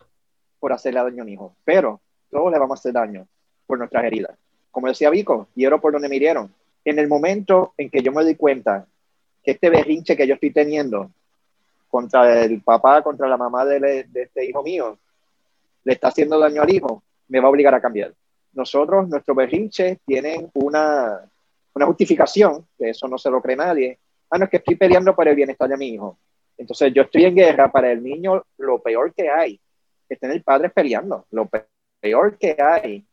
por 0.61 0.73
hacerle 0.73 1.03
daño 1.03 1.23
a 1.23 1.25
un 1.25 1.29
hijo, 1.29 1.57
pero 1.65 2.01
todos 2.31 2.53
le 2.53 2.59
vamos 2.59 2.79
a 2.79 2.81
hacer 2.81 2.93
daño 2.93 3.27
por 3.67 3.79
nuestras 3.79 4.05
heridas. 4.05 4.37
Como 4.71 4.89
decía 4.89 5.11
Vico, 5.11 5.49
hiero 5.55 5.81
por 5.81 5.93
donde 5.93 6.09
me 6.09 6.17
hirieron. 6.17 6.53
En 6.85 6.99
el 6.99 7.09
momento 7.09 7.75
en 7.77 7.91
que 7.91 8.03
yo 8.03 8.13
me 8.13 8.23
doy 8.23 8.35
cuenta 8.35 8.87
que 9.45 9.53
este 9.53 9.71
berrinche 9.71 10.17
que 10.17 10.27
yo 10.27 10.35
estoy 10.35 10.51
teniendo 10.51 11.11
contra 11.89 12.43
el 12.43 12.63
papá, 12.63 13.03
contra 13.03 13.29
la 13.29 13.37
mamá 13.37 13.65
de, 13.65 14.07
este 14.15 14.45
hijo 14.47 14.63
mío, 14.63 14.99
le 15.85 15.93
está 15.93 16.09
haciendo 16.09 16.39
daño 16.39 16.63
al 16.63 16.75
hijo, 16.75 17.03
me 17.29 17.39
va 17.39 17.47
a 17.47 17.51
obligar 17.51 17.75
a 17.75 17.81
cambiar. 17.81 18.13
Nosotros, 18.55 19.09
nuestros 19.09 19.37
berrinches 19.37 19.99
tienen 20.07 20.51
una, 20.55 21.21
una 21.75 21.87
justificación, 21.87 22.67
que 22.79 22.91
eso 22.91 23.07
no 23.07 23.19
se 23.19 23.31
lo 23.31 23.43
cree 23.43 23.57
nadie. 23.57 23.99
Ah, 24.31 24.39
no, 24.39 24.45
es 24.45 24.51
que 24.51 24.57
estoy 24.57 24.77
peleando 24.77 25.15
por 25.15 25.29
el 25.29 25.37
bienestar 25.37 25.69
de 25.69 25.77
mi 25.77 25.89
hijo. 25.89 26.19
Entonces 26.57 26.93
yo 26.95 27.03
estoy 27.03 27.25
en 27.25 27.35
guerra 27.35 27.71
para 27.71 27.93
el 27.93 28.03
niño, 28.03 28.43
lo 28.59 28.81
peor 28.81 29.13
que 29.13 29.29
hay 29.29 29.61
es 30.09 30.19
tener 30.19 30.43
padres 30.43 30.73
peleando. 30.73 31.27
Lo 31.31 31.49
peor 32.01 32.39
que 32.39 32.57
hay 32.59 33.05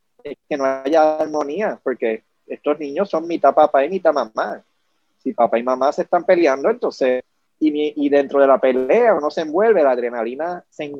que 0.47 0.57
no 0.57 0.65
haya 0.65 1.17
armonía, 1.17 1.79
porque 1.83 2.23
estos 2.45 2.79
niños 2.79 3.09
son 3.09 3.27
mitad 3.27 3.53
papá 3.53 3.85
y 3.85 3.89
mitad 3.89 4.13
mamá. 4.13 4.63
Si 5.21 5.33
papá 5.33 5.59
y 5.59 5.63
mamá 5.63 5.91
se 5.91 6.03
están 6.03 6.23
peleando, 6.23 6.69
entonces, 6.69 7.23
y, 7.59 8.05
y 8.05 8.09
dentro 8.09 8.39
de 8.39 8.47
la 8.47 8.57
pelea 8.57 9.13
uno 9.13 9.29
se 9.29 9.41
envuelve, 9.41 9.83
la 9.83 9.91
adrenalina 9.91 10.63
se 10.69 10.91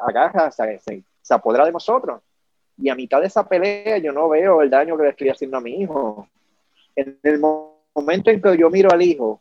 agarra, 0.00 0.50
se, 0.50 0.78
se, 0.80 1.02
de 1.24 1.72
nosotros. 1.72 2.20
Y 2.78 2.88
a 2.88 2.94
mitad 2.94 3.20
de 3.20 3.28
esa 3.28 3.48
pelea 3.48 3.98
yo 3.98 4.12
no 4.12 4.28
veo 4.28 4.62
el 4.62 4.70
daño 4.70 4.96
que 4.96 5.04
le 5.04 5.10
estoy 5.10 5.28
haciendo 5.28 5.56
a 5.56 5.60
mi 5.60 5.80
hijo. 5.80 6.28
En 6.94 7.18
el 7.22 7.38
momento 7.38 8.30
en 8.30 8.42
que 8.42 8.56
yo 8.58 8.68
miro 8.70 8.90
al 8.90 9.02
hijo 9.02 9.40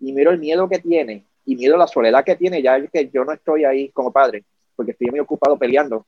y 0.00 0.12
miro 0.12 0.30
el 0.30 0.38
miedo 0.38 0.68
que 0.68 0.78
tiene 0.78 1.24
y 1.44 1.56
miro 1.56 1.76
la 1.76 1.86
soledad 1.86 2.24
que 2.24 2.36
tiene, 2.36 2.62
ya 2.62 2.80
que 2.86 3.08
yo 3.08 3.24
no 3.24 3.32
estoy 3.32 3.64
ahí 3.64 3.90
como 3.90 4.12
padre, 4.12 4.44
porque 4.76 4.92
estoy 4.92 5.10
muy 5.10 5.20
ocupado 5.20 5.58
peleando, 5.58 6.06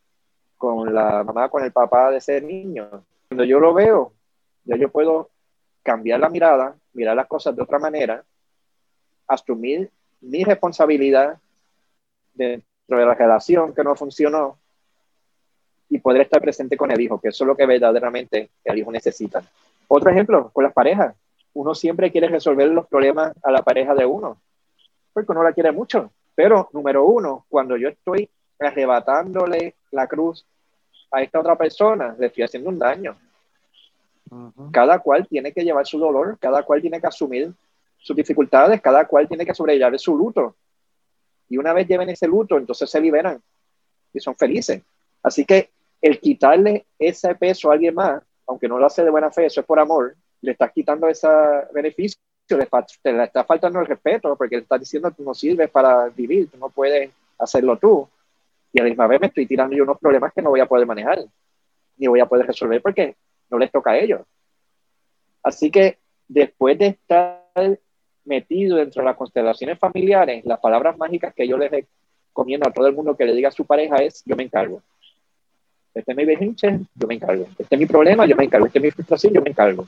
con 0.57 0.95
la 0.95 1.25
mamá, 1.25 1.49
con 1.49 1.65
el 1.65 1.73
papá 1.73 2.11
de 2.11 2.19
ese 2.19 2.41
niño. 2.41 3.05
Cuando 3.29 3.45
yo 3.45 3.59
lo 3.59 3.75
veo, 3.75 4.13
ya 4.65 4.77
yo 4.77 4.89
puedo 4.91 5.31
cambiar 5.85 6.19
la 6.19 6.29
mirada, 6.29 6.75
mirar 6.95 7.15
las 7.15 7.29
cosas 7.29 7.55
de 7.55 7.63
otra 7.63 7.79
manera, 7.79 8.25
asumir 9.29 9.91
mi 10.21 10.43
responsabilidad 10.43 11.39
dentro 12.33 12.99
de 12.99 13.07
la 13.07 13.15
relación 13.15 13.73
que 13.75 13.85
no 13.85 13.95
funcionó 13.95 14.59
y 15.89 15.99
poder 15.99 16.23
estar 16.23 16.41
presente 16.41 16.77
con 16.77 16.91
el 16.91 17.01
hijo, 17.01 17.21
que 17.21 17.29
eso 17.29 17.45
es 17.45 17.49
lo 17.49 17.57
que 17.57 17.67
verdaderamente 17.67 18.51
el 18.65 18.79
hijo 18.79 18.91
necesita. 18.91 19.43
Otro 19.87 20.11
ejemplo, 20.11 20.51
con 20.51 20.65
las 20.65 20.73
parejas. 20.73 21.15
Uno 21.53 21.75
siempre 21.75 22.11
quiere 22.11 22.27
resolver 22.29 22.69
los 22.69 22.89
problemas 22.89 23.33
a 23.43 23.53
la 23.53 23.63
pareja 23.63 23.95
de 23.95 24.05
uno, 24.05 24.41
porque 25.13 25.31
uno 25.31 25.45
la 25.45 25.53
quiere 25.53 25.71
mucho. 25.71 26.11
Pero, 26.35 26.69
número 26.73 27.05
uno, 27.05 27.47
cuando 27.49 27.77
yo 27.77 27.89
estoy 27.89 28.29
arrebatándole 28.59 29.77
la 29.93 30.09
cruz 30.09 30.45
a 31.13 31.23
esta 31.23 31.39
otra 31.39 31.57
persona, 31.57 32.17
le 32.19 32.27
estoy 32.27 32.43
haciendo 32.43 32.71
un 32.71 32.79
daño. 32.79 33.17
Cada 34.73 34.99
cual 34.99 35.27
tiene 35.29 35.53
que 35.53 35.63
llevar 35.63 35.87
su 35.87 35.99
dolor, 35.99 36.39
cada 36.41 36.63
cual 36.63 36.81
tiene 36.81 37.01
que 37.01 37.07
asumir 37.07 37.53
sus 37.99 38.17
dificultades, 38.17 38.81
cada 38.81 39.07
cual 39.07 39.29
tiene 39.29 39.47
que 39.47 39.55
sobrellevar 39.55 39.99
su 39.99 40.17
luto. 40.17 40.57
Y 41.49 41.57
una 41.57 41.73
vez 41.73 41.87
lleven 41.87 42.09
ese 42.09 42.27
luto, 42.27 42.57
entonces 42.57 42.91
se 42.91 43.01
liberan 43.01 43.41
y 44.13 44.21
son 44.21 44.35
felices. 44.35 44.83
Así 45.23 45.45
que 45.45 45.71
el 46.01 46.21
quitarle 46.21 46.87
ese 46.99 47.35
peso 47.35 47.71
a 47.71 47.75
alguien 47.75 47.95
más, 47.95 48.23
aunque 48.47 48.69
no 48.69 48.79
lo 48.79 48.87
hace 48.87 49.05
de 49.05 49.11
buena 49.11 49.31
fe, 49.31 49.47
eso 49.47 49.61
es 49.61 49.67
por 49.67 49.79
amor, 49.79 50.15
le 50.41 50.53
estás 50.53 50.73
quitando 50.73 51.09
ese 51.09 51.29
beneficio, 51.73 52.19
le, 52.51 52.69
te 53.03 53.13
le 53.13 53.25
está 53.25 53.45
faltando 53.45 53.81
el 53.81 53.87
respeto 53.87 54.37
porque 54.37 54.57
le 54.57 54.63
estás 54.63 54.81
diciendo 54.81 55.11
que 55.11 55.23
no 55.23 55.33
sirves 55.35 55.71
para 55.71 56.09
vivir, 56.09 56.49
no 56.59 56.69
puedes 56.69 57.11
hacerlo 57.39 57.79
tú. 57.79 58.07
Y 58.73 58.81
a 58.81 58.83
la 58.83 58.91
misma 58.91 59.07
vez 59.07 59.21
me 59.21 59.29
estoy 59.29 59.47
tirando 59.47 59.75
yo 59.75 59.85
unos 59.85 59.99
problemas 59.99 60.33
que 60.33 60.43
no 60.43 60.51
voy 60.51 60.61
a 60.61 60.67
poder 60.67 60.87
manejar, 60.87 61.25
ni 61.97 62.07
voy 62.07 62.21
a 62.21 62.27
poder 62.27 62.47
resolver 62.47 62.83
porque 62.83 63.17
no 63.55 63.59
les 63.61 63.71
toca 63.71 63.93
a 63.93 63.99
ellos. 63.99 64.23
Así 65.43 65.71
que 65.71 65.99
después 66.27 66.77
de 66.77 66.89
estar 66.89 67.79
metido 68.25 68.79
dentro 68.79 69.03
de 69.03 69.07
las 69.07 69.17
constelaciones 69.17 69.79
familiares, 69.79 70.45
las 70.45 70.59
palabras 70.59 70.97
mágicas 70.99 71.33
que 71.35 71.47
yo 71.47 71.57
les 71.57 71.71
recomiendo 71.71 72.69
a 72.69 72.73
todo 72.73 72.87
el 72.89 72.95
mundo 72.95 73.17
que 73.17 73.25
le 73.25 73.35
diga 73.35 73.51
a 73.51 73.53
su 73.53 73.65
pareja 73.65 73.97
es, 73.97 74.23
yo 74.25 74.35
me 74.35 74.43
encargo. 74.43 74.83
Este 75.95 76.11
es 76.11 76.17
mi 76.17 76.25
berrinche, 76.25 76.81
yo 76.97 77.07
me 77.07 77.15
encargo. 77.15 77.47
Este 77.57 77.75
es 77.77 77.79
mi 77.79 77.87
problema, 77.87 78.27
yo 78.27 78.35
me 78.35 78.45
encargo. 78.45 78.67
Este 78.67 78.79
es 78.81 78.83
mi 78.83 78.91
frustración, 78.91 79.33
yo 79.33 79.43
me 79.43 79.51
encargo. 79.51 79.87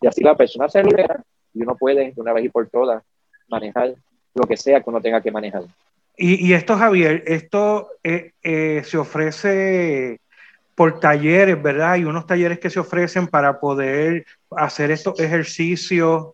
Y 0.00 0.06
así 0.06 0.22
la 0.22 0.36
persona 0.36 0.68
se 0.68 0.84
libera 0.84 1.20
y 1.52 1.62
uno 1.62 1.74
puede 1.74 2.12
de 2.12 2.20
una 2.20 2.32
vez 2.32 2.44
y 2.44 2.48
por 2.48 2.68
todas 2.68 3.02
manejar 3.48 3.94
lo 4.34 4.46
que 4.46 4.56
sea 4.56 4.80
que 4.80 4.90
uno 4.90 5.00
tenga 5.00 5.20
que 5.20 5.32
manejar. 5.32 5.64
Y, 6.16 6.52
esto, 6.52 6.76
Javier, 6.76 7.24
esto 7.26 7.88
eh, 8.04 8.30
eh, 8.40 8.82
se 8.84 8.98
ofrece 8.98 10.20
por 10.74 11.00
talleres, 11.00 11.60
¿verdad? 11.62 11.92
Hay 11.92 12.04
unos 12.04 12.26
talleres 12.26 12.58
que 12.58 12.70
se 12.70 12.80
ofrecen 12.80 13.28
para 13.28 13.60
poder 13.60 14.26
hacer 14.50 14.90
estos 14.90 15.18
ejercicios. 15.20 16.32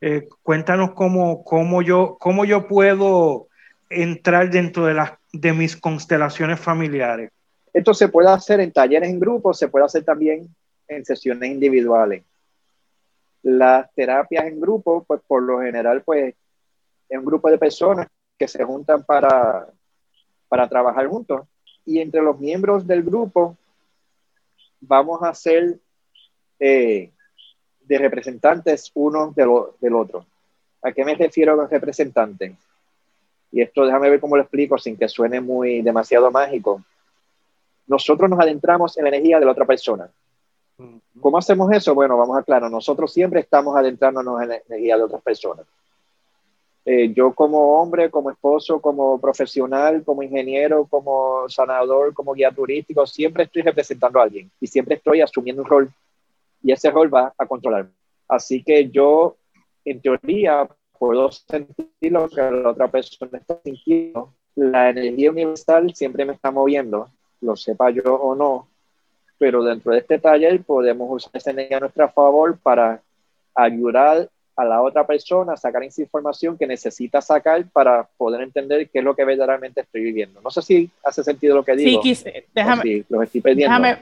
Eh, 0.00 0.28
cuéntanos 0.42 0.92
cómo, 0.92 1.44
cómo, 1.44 1.82
yo, 1.82 2.16
cómo 2.18 2.44
yo 2.44 2.66
puedo 2.66 3.48
entrar 3.90 4.50
dentro 4.50 4.86
de, 4.86 4.94
las, 4.94 5.12
de 5.32 5.52
mis 5.52 5.76
constelaciones 5.76 6.60
familiares. 6.60 7.30
Esto 7.72 7.92
se 7.94 8.08
puede 8.08 8.28
hacer 8.30 8.60
en 8.60 8.72
talleres 8.72 9.08
en 9.08 9.20
grupo, 9.20 9.52
se 9.52 9.68
puede 9.68 9.84
hacer 9.84 10.04
también 10.04 10.48
en 10.86 11.04
sesiones 11.04 11.50
individuales. 11.50 12.24
Las 13.42 13.92
terapias 13.94 14.46
en 14.46 14.60
grupo, 14.60 15.04
pues 15.06 15.20
por 15.26 15.42
lo 15.42 15.60
general, 15.60 16.02
pues 16.02 16.34
es 17.08 17.18
un 17.18 17.24
grupo 17.24 17.50
de 17.50 17.58
personas 17.58 18.08
que 18.38 18.48
se 18.48 18.64
juntan 18.64 19.04
para, 19.04 19.66
para 20.48 20.68
trabajar 20.68 21.06
juntos. 21.06 21.42
Y 21.88 22.00
entre 22.00 22.20
los 22.20 22.38
miembros 22.38 22.86
del 22.86 23.02
grupo 23.02 23.56
vamos 24.78 25.22
a 25.22 25.32
ser 25.32 25.78
eh, 26.60 27.10
de 27.80 27.98
representantes 27.98 28.90
uno 28.92 29.32
del 29.34 29.94
otro. 29.94 30.26
¿A 30.82 30.92
qué 30.92 31.02
me 31.02 31.14
refiero 31.14 31.56
con 31.56 31.70
representantes? 31.70 32.52
Y 33.50 33.62
esto 33.62 33.86
déjame 33.86 34.10
ver 34.10 34.20
cómo 34.20 34.36
lo 34.36 34.42
explico 34.42 34.76
sin 34.76 34.98
que 34.98 35.08
suene 35.08 35.40
muy 35.40 35.80
demasiado 35.80 36.30
mágico. 36.30 36.84
Nosotros 37.86 38.28
nos 38.28 38.38
adentramos 38.38 38.98
en 38.98 39.04
la 39.04 39.08
energía 39.08 39.40
de 39.40 39.46
la 39.46 39.52
otra 39.52 39.64
persona. 39.64 40.10
¿Cómo 41.18 41.38
hacemos 41.38 41.72
eso? 41.72 41.94
Bueno, 41.94 42.18
vamos 42.18 42.36
a 42.36 42.40
aclarar. 42.40 42.70
Nosotros 42.70 43.10
siempre 43.10 43.40
estamos 43.40 43.74
adentrándonos 43.74 44.42
en 44.42 44.48
la 44.50 44.56
energía 44.68 44.98
de 44.98 45.04
otras 45.04 45.22
personas. 45.22 45.64
Eh, 46.90 47.12
yo 47.12 47.34
como 47.34 47.78
hombre, 47.78 48.10
como 48.10 48.30
esposo, 48.30 48.80
como 48.80 49.20
profesional, 49.20 50.02
como 50.04 50.22
ingeniero, 50.22 50.86
como 50.86 51.46
sanador, 51.46 52.14
como 52.14 52.32
guía 52.32 52.50
turístico, 52.50 53.06
siempre 53.06 53.44
estoy 53.44 53.60
representando 53.60 54.18
a 54.18 54.22
alguien 54.22 54.50
y 54.58 54.66
siempre 54.66 54.94
estoy 54.94 55.20
asumiendo 55.20 55.60
un 55.60 55.68
rol 55.68 55.92
y 56.62 56.72
ese 56.72 56.90
rol 56.90 57.14
va 57.14 57.34
a 57.36 57.44
controlarme. 57.44 57.90
Así 58.26 58.64
que 58.64 58.88
yo, 58.88 59.36
en 59.84 60.00
teoría, 60.00 60.66
puedo 60.98 61.30
sentir 61.30 61.90
lo 62.00 62.26
que 62.26 62.40
la 62.40 62.70
otra 62.70 62.90
persona 62.90 63.36
está 63.36 63.60
sintiendo. 63.62 64.32
La 64.54 64.88
energía 64.88 65.30
universal 65.30 65.94
siempre 65.94 66.24
me 66.24 66.32
está 66.32 66.50
moviendo, 66.50 67.10
lo 67.42 67.54
sepa 67.54 67.90
yo 67.90 68.14
o 68.14 68.34
no, 68.34 68.66
pero 69.36 69.62
dentro 69.62 69.92
de 69.92 69.98
este 69.98 70.18
taller 70.18 70.62
podemos 70.62 71.06
usar 71.10 71.32
esa 71.34 71.50
energía 71.50 71.76
a 71.76 71.80
nuestro 71.80 72.08
favor 72.08 72.58
para 72.58 73.02
ayudar 73.54 74.30
a 74.58 74.64
la 74.64 74.82
otra 74.82 75.06
persona, 75.06 75.56
sacar 75.56 75.84
esa 75.84 76.02
información 76.02 76.58
que 76.58 76.66
necesita 76.66 77.20
sacar 77.20 77.64
para 77.70 78.08
poder 78.16 78.42
entender 78.42 78.90
qué 78.90 78.98
es 78.98 79.04
lo 79.04 79.14
que 79.14 79.24
verdaderamente 79.24 79.82
estoy 79.82 80.02
viviendo. 80.02 80.40
No 80.40 80.50
sé 80.50 80.62
si 80.62 80.90
hace 81.04 81.22
sentido 81.22 81.54
lo 81.54 81.64
que 81.64 81.76
digo. 81.76 82.02
Sí, 82.02 82.24
déjame, 82.52 83.04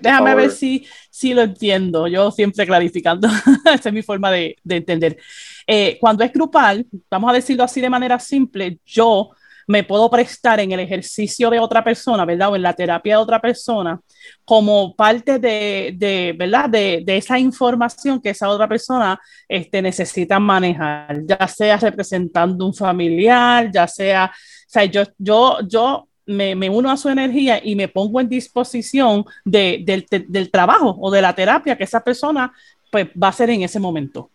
déjame, 0.01 0.35
ver 0.35 0.51
si, 0.51 0.87
si 1.11 1.35
lo 1.35 1.43
entiendo. 1.43 2.09
Yo 2.09 2.31
siempre 2.31 2.65
clarificando. 2.65 3.29
Esa 3.71 3.91
es 3.91 3.93
mi 3.93 4.01
forma 4.01 4.31
de, 4.31 4.57
de 4.65 4.77
entender. 4.77 5.19
Eh, 5.67 5.99
cuando 6.01 6.25
es 6.25 6.33
grupal, 6.33 6.87
vamos 7.11 7.31
a 7.31 7.35
decirlo 7.35 7.63
así 7.63 7.83
de 7.83 7.91
manera 7.91 8.19
simple, 8.19 8.79
yo 8.87 9.33
me 9.67 9.83
puedo 9.83 10.09
prestar 10.09 10.61
en 10.61 10.73
el 10.73 10.81
ejercicio 10.81 11.51
de 11.51 11.59
otra 11.59 11.83
persona, 11.83 12.25
¿verdad? 12.25 12.53
O 12.53 12.57
en 12.57 12.63
la 12.63 12.73
terapia 12.73 13.17
de 13.17 13.23
otra 13.23 13.41
persona, 13.41 14.01
como 14.45 14.95
parte 14.95 15.39
de, 15.39 15.95
de 15.97 16.35
¿verdad? 16.39 16.71
De, 16.71 17.03
de, 17.05 17.17
esa 17.17 17.39
información 17.39 18.21
que 18.21 18.31
esa 18.31 18.49
otra 18.49 18.69
persona 18.69 19.21
este, 19.49 19.83
necesita 19.83 20.39
manejar, 20.39 21.23
ya 21.25 21.49
sea 21.49 21.77
representando 21.79 22.65
un 22.65 22.75
familiar, 22.75 23.71
ya 23.73 23.89
sea, 23.89 24.31
o 24.33 24.71
sea, 24.71 24.85
yo, 24.85 25.03
yo, 25.19 25.59
yo 25.67 26.09
me, 26.27 26.55
me, 26.55 26.71
uno 26.71 26.91
a 26.91 26.97
su 26.97 27.09
energía 27.09 27.61
y 27.63 27.75
me 27.75 27.89
pongo 27.89 28.21
en 28.21 28.29
disposición 28.29 29.25
de, 29.45 29.83
del, 29.85 30.07
del, 30.29 30.51
trabajo 30.51 30.97
o 31.01 31.11
de 31.11 31.23
la 31.23 31.35
terapia 31.35 31.77
que 31.77 31.85
esa 31.85 32.03
persona 32.03 32.53
pues, 32.91 33.09
va 33.21 33.29
a 33.29 33.31
hacer 33.31 33.51
en 33.51 33.63
ese 33.63 33.81
momento. 33.81 34.31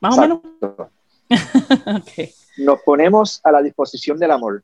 Más 0.00 0.18
o 0.18 0.20
menos. 0.20 0.40
okay 2.02 2.30
nos 2.58 2.80
ponemos 2.82 3.40
a 3.44 3.52
la 3.52 3.62
disposición 3.62 4.18
del 4.18 4.30
amor 4.30 4.62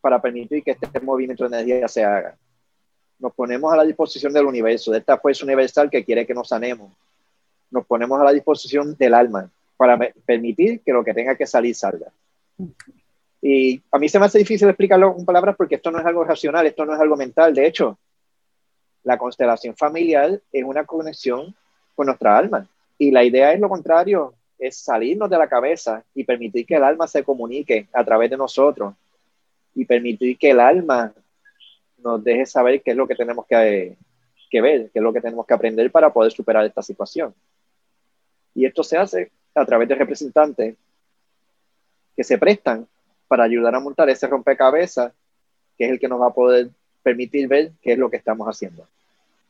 para 0.00 0.20
permitir 0.20 0.62
que 0.62 0.72
este 0.72 1.00
movimiento 1.00 1.48
de 1.48 1.56
energía 1.56 1.88
se 1.88 2.04
haga. 2.04 2.36
Nos 3.18 3.32
ponemos 3.34 3.72
a 3.72 3.76
la 3.76 3.84
disposición 3.84 4.32
del 4.32 4.46
universo, 4.46 4.90
de 4.90 4.98
esta 4.98 5.18
fuerza 5.18 5.44
universal 5.44 5.88
que 5.88 6.04
quiere 6.04 6.26
que 6.26 6.34
nos 6.34 6.48
sanemos. 6.48 6.92
Nos 7.70 7.86
ponemos 7.86 8.20
a 8.20 8.24
la 8.24 8.32
disposición 8.32 8.96
del 8.96 9.14
alma 9.14 9.50
para 9.76 9.98
permitir 10.26 10.80
que 10.80 10.92
lo 10.92 11.04
que 11.04 11.14
tenga 11.14 11.36
que 11.36 11.46
salir 11.46 11.74
salga. 11.74 12.12
Y 13.40 13.82
a 13.90 13.98
mí 13.98 14.08
se 14.08 14.18
me 14.18 14.26
hace 14.26 14.38
difícil 14.38 14.68
explicarlo 14.68 15.16
en 15.18 15.24
palabras 15.24 15.56
porque 15.56 15.76
esto 15.76 15.90
no 15.90 15.98
es 15.98 16.06
algo 16.06 16.24
racional, 16.24 16.66
esto 16.66 16.84
no 16.84 16.94
es 16.94 17.00
algo 17.00 17.16
mental. 17.16 17.54
De 17.54 17.66
hecho, 17.66 17.98
la 19.02 19.18
constelación 19.18 19.76
familiar 19.76 20.40
es 20.52 20.64
una 20.64 20.84
conexión 20.84 21.54
con 21.94 22.06
nuestra 22.06 22.36
alma. 22.36 22.68
Y 22.98 23.10
la 23.10 23.24
idea 23.24 23.52
es 23.52 23.60
lo 23.60 23.68
contrario, 23.68 24.34
es 24.62 24.76
salirnos 24.76 25.28
de 25.28 25.36
la 25.36 25.48
cabeza 25.48 26.04
y 26.14 26.22
permitir 26.22 26.64
que 26.64 26.76
el 26.76 26.84
alma 26.84 27.08
se 27.08 27.24
comunique 27.24 27.88
a 27.92 28.04
través 28.04 28.30
de 28.30 28.36
nosotros 28.36 28.94
y 29.74 29.84
permitir 29.84 30.38
que 30.38 30.50
el 30.50 30.60
alma 30.60 31.12
nos 31.98 32.22
deje 32.22 32.46
saber 32.46 32.80
qué 32.80 32.92
es 32.92 32.96
lo 32.96 33.08
que 33.08 33.16
tenemos 33.16 33.44
que, 33.44 33.96
que 34.48 34.60
ver, 34.60 34.90
qué 34.92 35.00
es 35.00 35.02
lo 35.02 35.12
que 35.12 35.20
tenemos 35.20 35.44
que 35.46 35.54
aprender 35.54 35.90
para 35.90 36.12
poder 36.12 36.30
superar 36.30 36.64
esta 36.64 36.80
situación. 36.80 37.34
Y 38.54 38.64
esto 38.64 38.84
se 38.84 38.96
hace 38.96 39.32
a 39.52 39.66
través 39.66 39.88
de 39.88 39.96
representantes 39.96 40.76
que 42.14 42.22
se 42.22 42.38
prestan 42.38 42.86
para 43.26 43.42
ayudar 43.42 43.74
a 43.74 43.80
montar 43.80 44.08
ese 44.10 44.28
rompecabezas, 44.28 45.12
que 45.76 45.86
es 45.86 45.90
el 45.90 45.98
que 45.98 46.06
nos 46.06 46.20
va 46.20 46.28
a 46.28 46.34
poder 46.34 46.70
permitir 47.02 47.48
ver 47.48 47.72
qué 47.82 47.94
es 47.94 47.98
lo 47.98 48.08
que 48.08 48.16
estamos 48.16 48.46
haciendo. 48.46 48.86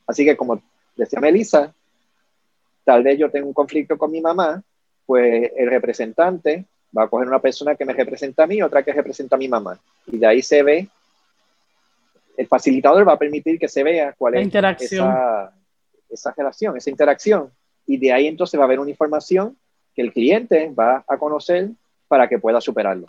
Así 0.06 0.24
que 0.24 0.38
como 0.38 0.62
decía 0.96 1.20
Melissa, 1.20 1.74
tal 2.82 3.02
vez 3.02 3.18
yo 3.18 3.30
tengo 3.30 3.48
un 3.48 3.54
conflicto 3.54 3.98
con 3.98 4.10
mi 4.10 4.22
mamá 4.22 4.62
pues 5.12 5.52
el 5.58 5.68
representante 5.68 6.64
va 6.96 7.02
a 7.02 7.06
coger 7.06 7.28
una 7.28 7.38
persona 7.38 7.74
que 7.74 7.84
me 7.84 7.92
representa 7.92 8.44
a 8.44 8.46
mí, 8.46 8.62
otra 8.62 8.82
que 8.82 8.94
representa 8.94 9.36
a 9.36 9.38
mi 9.38 9.46
mamá. 9.46 9.78
Y 10.06 10.16
de 10.16 10.26
ahí 10.26 10.40
se 10.40 10.62
ve, 10.62 10.88
el 12.34 12.46
facilitador 12.46 13.06
va 13.06 13.12
a 13.12 13.18
permitir 13.18 13.58
que 13.58 13.68
se 13.68 13.82
vea 13.82 14.14
cuál 14.16 14.36
es 14.36 14.54
esa, 14.80 15.52
esa 16.08 16.34
relación, 16.34 16.78
esa 16.78 16.88
interacción. 16.88 17.50
Y 17.86 17.98
de 17.98 18.10
ahí 18.10 18.26
entonces 18.26 18.58
va 18.58 18.64
a 18.64 18.66
haber 18.66 18.80
una 18.80 18.88
información 18.88 19.54
que 19.94 20.00
el 20.00 20.14
cliente 20.14 20.70
va 20.70 21.04
a 21.06 21.18
conocer 21.18 21.68
para 22.08 22.26
que 22.26 22.38
pueda 22.38 22.62
superarlo. 22.62 23.08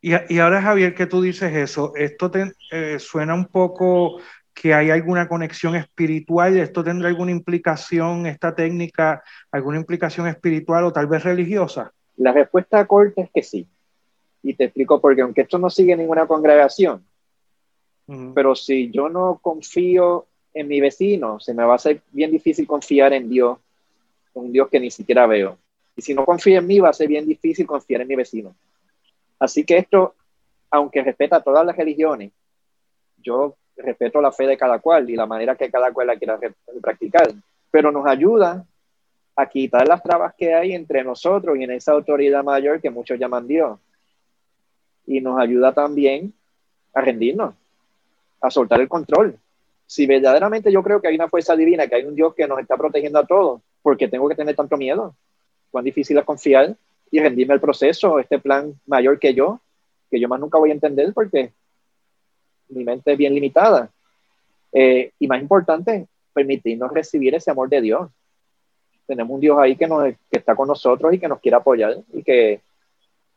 Y, 0.00 0.14
y 0.28 0.40
ahora, 0.40 0.60
Javier, 0.60 0.96
que 0.96 1.06
tú 1.06 1.22
dices 1.22 1.54
eso, 1.54 1.92
esto 1.94 2.28
te, 2.28 2.54
eh, 2.72 2.98
suena 2.98 3.34
un 3.34 3.46
poco 3.46 4.18
que 4.56 4.72
hay 4.72 4.90
alguna 4.90 5.28
conexión 5.28 5.76
espiritual, 5.76 6.56
esto 6.56 6.82
tendrá 6.82 7.08
alguna 7.08 7.30
implicación, 7.30 8.24
esta 8.26 8.54
técnica, 8.54 9.22
alguna 9.52 9.76
implicación 9.76 10.26
espiritual 10.28 10.84
o 10.84 10.92
tal 10.94 11.06
vez 11.06 11.22
religiosa? 11.22 11.92
La 12.16 12.32
respuesta 12.32 12.86
corta 12.86 13.20
es 13.20 13.30
que 13.30 13.42
sí. 13.42 13.68
Y 14.42 14.54
te 14.54 14.64
explico 14.64 14.98
porque 14.98 15.20
aunque 15.20 15.42
esto 15.42 15.58
no 15.58 15.68
sigue 15.68 15.94
ninguna 15.94 16.26
congregación, 16.26 17.04
pero 18.34 18.54
si 18.54 18.90
yo 18.90 19.10
no 19.10 19.40
confío 19.42 20.26
en 20.54 20.68
mi 20.68 20.80
vecino, 20.80 21.38
se 21.38 21.52
me 21.52 21.64
va 21.64 21.72
a 21.72 21.76
hacer 21.76 22.00
bien 22.12 22.30
difícil 22.30 22.66
confiar 22.66 23.12
en 23.12 23.28
Dios, 23.28 23.58
un 24.32 24.52
Dios 24.52 24.68
que 24.70 24.80
ni 24.80 24.90
siquiera 24.90 25.26
veo. 25.26 25.58
Y 25.96 26.02
si 26.02 26.14
no 26.14 26.24
confío 26.24 26.60
en 26.60 26.66
mí, 26.66 26.78
va 26.78 26.88
a 26.88 26.94
ser 26.94 27.08
bien 27.08 27.26
difícil 27.26 27.66
confiar 27.66 28.00
en 28.00 28.08
mi 28.08 28.14
vecino. 28.14 28.54
Así 29.38 29.64
que 29.64 29.76
esto, 29.76 30.14
aunque 30.70 31.02
respeta 31.02 31.42
todas 31.42 31.66
las 31.66 31.76
religiones, 31.76 32.32
yo 33.18 33.56
respeto 33.76 34.20
la 34.20 34.32
fe 34.32 34.46
de 34.46 34.56
cada 34.56 34.78
cual 34.78 35.08
y 35.10 35.16
la 35.16 35.26
manera 35.26 35.56
que 35.56 35.70
cada 35.70 35.92
cual 35.92 36.08
la 36.08 36.16
quiera 36.16 36.38
practicar, 36.80 37.32
pero 37.70 37.92
nos 37.92 38.06
ayuda 38.06 38.64
a 39.36 39.46
quitar 39.46 39.86
las 39.86 40.02
trabas 40.02 40.34
que 40.34 40.54
hay 40.54 40.72
entre 40.72 41.04
nosotros 41.04 41.58
y 41.58 41.64
en 41.64 41.72
esa 41.72 41.92
autoridad 41.92 42.42
mayor 42.42 42.80
que 42.80 42.90
muchos 42.90 43.18
llaman 43.18 43.46
Dios. 43.46 43.78
y 45.08 45.20
nos 45.20 45.38
ayuda 45.38 45.72
también 45.72 46.34
a 46.92 47.00
rendirnos, 47.00 47.54
a 48.40 48.50
soltar 48.50 48.80
el 48.80 48.88
control. 48.88 49.38
Si 49.86 50.04
verdaderamente 50.04 50.72
yo 50.72 50.82
creo 50.82 51.00
que 51.00 51.06
hay 51.06 51.14
una 51.14 51.28
fuerza 51.28 51.54
divina, 51.54 51.86
que 51.86 51.94
hay 51.94 52.04
un 52.04 52.16
Dios 52.16 52.34
que 52.34 52.48
nos 52.48 52.58
está 52.58 52.76
protegiendo 52.76 53.20
a 53.20 53.24
todos, 53.24 53.60
¿por 53.82 53.96
qué 53.96 54.08
tengo 54.08 54.28
que 54.28 54.34
tener 54.34 54.56
tanto 54.56 54.76
miedo? 54.76 55.14
Cuán 55.70 55.84
difícil 55.84 56.18
es 56.18 56.24
confiar 56.24 56.74
y 57.10 57.20
rendirme 57.20 57.54
al 57.54 57.60
proceso, 57.60 58.18
este 58.18 58.40
plan 58.40 58.74
mayor 58.84 59.20
que 59.20 59.32
yo, 59.32 59.60
que 60.10 60.18
yo 60.18 60.26
más 60.26 60.40
nunca 60.40 60.58
voy 60.58 60.70
a 60.70 60.74
entender 60.74 61.12
porque 61.14 61.52
mi 62.68 62.84
mente 62.84 63.12
es 63.12 63.18
bien 63.18 63.34
limitada. 63.34 63.90
Eh, 64.72 65.12
y 65.18 65.26
más 65.26 65.40
importante, 65.40 66.06
permitirnos 66.32 66.92
recibir 66.92 67.34
ese 67.34 67.50
amor 67.50 67.68
de 67.68 67.80
Dios. 67.80 68.10
Tenemos 69.06 69.34
un 69.34 69.40
Dios 69.40 69.58
ahí 69.58 69.76
que, 69.76 69.86
nos, 69.86 70.04
que 70.04 70.38
está 70.38 70.54
con 70.54 70.68
nosotros 70.68 71.14
y 71.14 71.18
que 71.18 71.28
nos 71.28 71.40
quiere 71.40 71.56
apoyar 71.56 71.96
y 72.12 72.22
que 72.22 72.60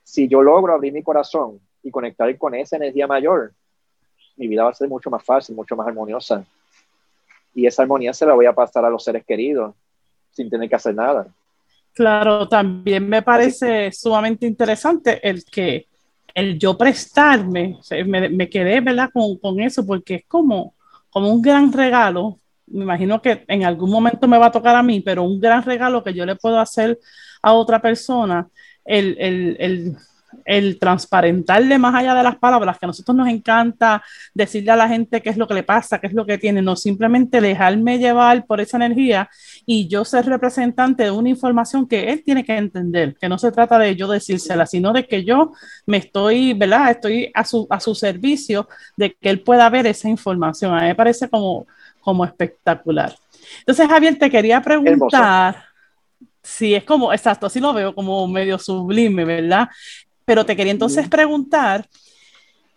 si 0.04 0.28
yo 0.28 0.42
logro 0.42 0.74
abrir 0.74 0.92
mi 0.92 1.04
corazón 1.04 1.60
y 1.84 1.92
conectar 1.92 2.36
con 2.38 2.56
esa 2.56 2.76
energía 2.76 3.08
mayor, 3.08 3.54
mi 4.36 4.48
vida 4.48 4.64
va 4.64 4.72
a 4.72 4.74
ser 4.74 4.90
mucho 4.90 5.10
más 5.10 5.24
fácil, 5.24 5.56
mucho 5.56 5.76
más 5.76 5.88
armoniosa. 5.88 6.44
Y 7.54 7.68
esa 7.68 7.84
armonía 7.84 8.14
se 8.14 8.26
la 8.26 8.34
voy 8.34 8.46
a 8.46 8.54
pasar 8.54 8.84
a 8.86 8.90
los 8.90 9.04
seres 9.04 9.24
queridos 9.26 9.76
sin 10.32 10.50
tener 10.50 10.68
que 10.68 10.76
hacer 10.76 10.96
nada. 10.96 11.28
Claro, 11.94 12.48
también 12.48 13.08
me 13.08 13.22
parece 13.22 13.92
sumamente 13.92 14.46
interesante 14.46 15.20
el 15.28 15.44
que 15.44 15.89
el 16.34 16.60
yo 16.60 16.78
prestarme, 16.78 17.80
me, 18.06 18.50
quedé 18.50 18.82
¿verdad? 18.82 19.10
Con, 19.14 19.38
con, 19.38 19.60
eso 19.60 19.86
porque 19.86 20.16
es 20.16 20.26
como, 20.28 20.76
como 21.10 21.32
un 21.32 21.42
gran 21.42 21.72
regalo. 21.72 22.38
Me 22.68 22.84
imagino 22.84 23.22
que 23.22 23.44
en 23.48 23.66
algún 23.66 23.90
momento 23.90 24.28
me 24.28 24.38
va 24.38 24.48
a 24.48 24.52
tocar 24.52 24.76
a 24.76 24.84
mí, 24.84 25.02
pero 25.02 25.24
un 25.24 25.40
gran 25.40 25.64
regalo 25.64 26.04
que 26.04 26.14
yo 26.14 26.26
le 26.26 26.36
puedo 26.36 26.60
hacer 26.60 27.00
a 27.42 27.54
otra 27.54 27.82
persona, 27.82 28.48
el, 28.86 29.16
el, 29.20 29.58
el 29.60 29.98
el 30.46 30.80
transparentarle 30.80 31.78
más 31.78 31.96
allá 31.96 32.16
de 32.16 32.24
las 32.24 32.38
palabras, 32.38 32.78
que 32.78 32.86
a 32.86 32.88
nosotros 32.88 33.16
nos 33.16 33.28
encanta 33.28 34.04
decirle 34.34 34.72
a 34.72 34.76
la 34.76 34.88
gente 34.88 35.22
qué 35.22 35.30
es 35.30 35.38
lo 35.38 35.48
que 35.48 35.54
le 35.54 35.64
pasa, 35.64 36.00
qué 36.00 36.08
es 36.08 36.14
lo 36.14 36.26
que 36.26 36.38
tiene, 36.38 36.62
no 36.62 36.76
simplemente 36.76 37.42
dejarme 37.42 37.98
llevar 37.98 38.46
por 38.46 38.62
esa 38.62 38.78
energía 38.78 39.30
y 39.66 39.88
yo 39.88 40.06
ser 40.06 40.26
representante 40.26 41.04
de 41.04 41.12
una 41.12 41.30
información 41.30 41.88
que 41.88 42.12
él 42.12 42.24
tiene 42.24 42.44
que 42.44 42.56
entender, 42.56 43.16
que 43.20 43.30
no 43.30 43.38
se 43.38 43.52
trata 43.52 43.78
de 43.80 43.96
yo 43.96 44.08
decírsela, 44.08 44.66
sino 44.66 44.94
de 44.94 45.06
que 45.06 45.24
yo 45.24 45.52
me 45.86 45.98
estoy, 45.98 46.54
¿verdad? 46.54 46.92
Estoy 46.92 47.32
a 47.34 47.44
su, 47.44 47.68
a 47.70 47.80
su 47.80 47.96
servicio 47.96 48.68
de 48.98 49.14
que 49.14 49.30
él 49.30 49.42
pueda 49.42 49.70
ver 49.70 49.88
esa 49.88 50.10
información. 50.10 50.74
A 50.74 50.82
mí 50.82 50.88
me 50.88 50.96
parece 50.96 51.30
como, 51.30 51.68
como 52.02 52.26
espectacular. 52.26 53.16
Entonces, 53.60 53.88
Javier, 53.88 54.18
te 54.18 54.30
quería 54.30 54.62
preguntar. 54.62 55.70
Sí, 56.42 56.74
es 56.74 56.84
como, 56.84 57.12
exacto, 57.12 57.46
así 57.46 57.60
lo 57.60 57.74
veo 57.74 57.94
como 57.94 58.28
medio 58.28 58.58
sublime, 58.58 59.26
¿verdad? 59.26 59.70
Pero 60.30 60.46
te 60.46 60.56
quería 60.56 60.74
entonces 60.74 61.10
preguntar, 61.10 61.90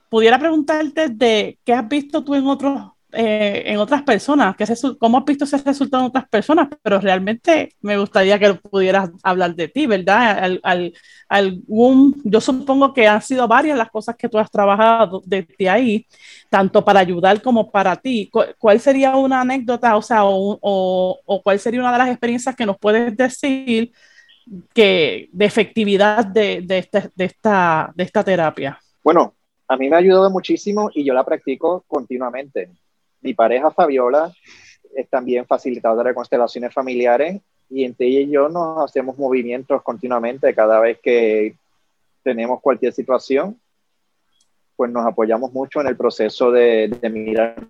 pudiera 0.08 0.38
preguntarte 0.38 1.10
de 1.10 1.58
qué 1.62 1.74
has 1.74 1.86
visto 1.86 2.24
tú 2.24 2.34
en 2.34 2.46
otros 2.46 2.92
eh, 3.12 3.64
en 3.66 3.76
otras 3.76 4.02
personas, 4.04 4.56
que 4.56 4.64
cómo 4.98 5.18
has 5.18 5.24
visto 5.26 5.44
ese 5.44 5.58
resultado 5.58 6.04
en 6.04 6.08
otras 6.08 6.26
personas, 6.30 6.68
pero 6.82 6.98
realmente 6.98 7.74
me 7.82 7.98
gustaría 7.98 8.38
que 8.38 8.54
pudieras 8.54 9.10
hablar 9.22 9.54
de 9.54 9.68
ti, 9.68 9.84
¿verdad? 9.84 10.58
Al, 10.62 10.94
algún, 11.28 12.18
yo 12.24 12.40
supongo 12.40 12.94
que 12.94 13.06
han 13.06 13.20
sido 13.20 13.46
varias 13.46 13.76
las 13.76 13.90
cosas 13.90 14.16
que 14.16 14.30
tú 14.30 14.38
has 14.38 14.50
trabajado 14.50 15.22
desde 15.26 15.68
ahí, 15.68 16.06
tanto 16.48 16.82
para 16.82 17.00
ayudar 17.00 17.42
como 17.42 17.70
para 17.70 17.96
ti. 17.96 18.30
¿Cuál 18.58 18.80
sería 18.80 19.14
una 19.14 19.42
anécdota, 19.42 19.94
o 19.94 20.00
sea, 20.00 20.24
o, 20.24 20.58
o 20.62 21.42
cuál 21.42 21.58
sería 21.58 21.80
una 21.80 21.92
de 21.92 21.98
las 21.98 22.08
experiencias 22.08 22.56
que 22.56 22.64
nos 22.64 22.78
puedes 22.78 23.14
decir 23.14 23.92
que, 24.74 25.28
de 25.32 25.44
efectividad 25.44 26.26
de, 26.26 26.62
de, 26.62 26.78
esta, 26.78 27.10
de, 27.14 27.24
esta, 27.24 27.92
de 27.94 28.04
esta 28.04 28.24
terapia? 28.24 28.78
Bueno, 29.02 29.34
a 29.68 29.76
mí 29.76 29.88
me 29.88 29.96
ha 29.96 30.00
ayudado 30.00 30.30
muchísimo 30.30 30.90
y 30.94 31.04
yo 31.04 31.14
la 31.14 31.24
practico 31.24 31.84
continuamente. 31.86 32.70
Mi 33.20 33.34
pareja 33.34 33.70
Fabiola 33.70 34.32
es 34.94 35.08
también 35.08 35.46
facilitadora 35.46 36.10
de 36.10 36.14
constelaciones 36.14 36.72
familiares 36.74 37.40
y 37.70 37.84
entre 37.84 38.06
ella 38.06 38.20
y 38.20 38.30
yo 38.30 38.48
nos 38.48 38.84
hacemos 38.84 39.16
movimientos 39.16 39.82
continuamente 39.82 40.54
cada 40.54 40.78
vez 40.80 40.98
que 41.02 41.56
tenemos 42.22 42.60
cualquier 42.60 42.92
situación, 42.92 43.58
pues 44.76 44.90
nos 44.90 45.06
apoyamos 45.06 45.52
mucho 45.52 45.80
en 45.80 45.86
el 45.86 45.96
proceso 45.96 46.50
de, 46.50 46.88
de 47.00 47.10
mirar 47.10 47.66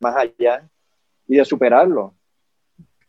más 0.00 0.16
allá 0.16 0.68
y 1.26 1.36
de 1.36 1.44
superarlo. 1.44 2.14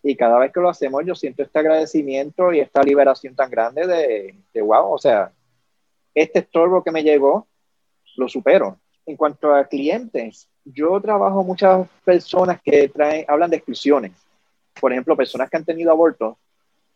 Y 0.08 0.16
cada 0.16 0.38
vez 0.38 0.54
que 0.54 0.60
lo 0.60 0.70
hacemos, 0.70 1.04
yo 1.04 1.16
siento 1.16 1.42
este 1.42 1.58
agradecimiento 1.58 2.54
y 2.54 2.60
esta 2.60 2.84
liberación 2.84 3.36
tan 3.36 3.50
grande 3.50 3.88
de, 3.88 4.36
de 4.54 4.62
wow, 4.62 4.94
o 4.94 5.00
sea, 5.00 5.32
este 6.14 6.40
estorbo 6.40 6.84
que 6.84 6.92
me 6.92 7.02
llegó, 7.02 7.48
lo 8.16 8.30
supero. 8.30 8.78
En 9.08 9.18
cuanto 9.18 9.52
a 9.52 9.66
clientes, 9.66 10.48
yo 10.64 11.02
trabajo 11.02 11.44
muchas 11.44 11.90
personas 12.04 12.62
que 12.62 12.88
traen, 12.90 13.26
hablan 13.28 13.50
de 13.50 13.58
exclusiones. 13.58 14.12
Por 14.80 14.92
ejemplo, 14.92 15.18
personas 15.18 15.50
que 15.50 15.58
han 15.58 15.66
tenido 15.66 15.90
aborto. 15.90 16.38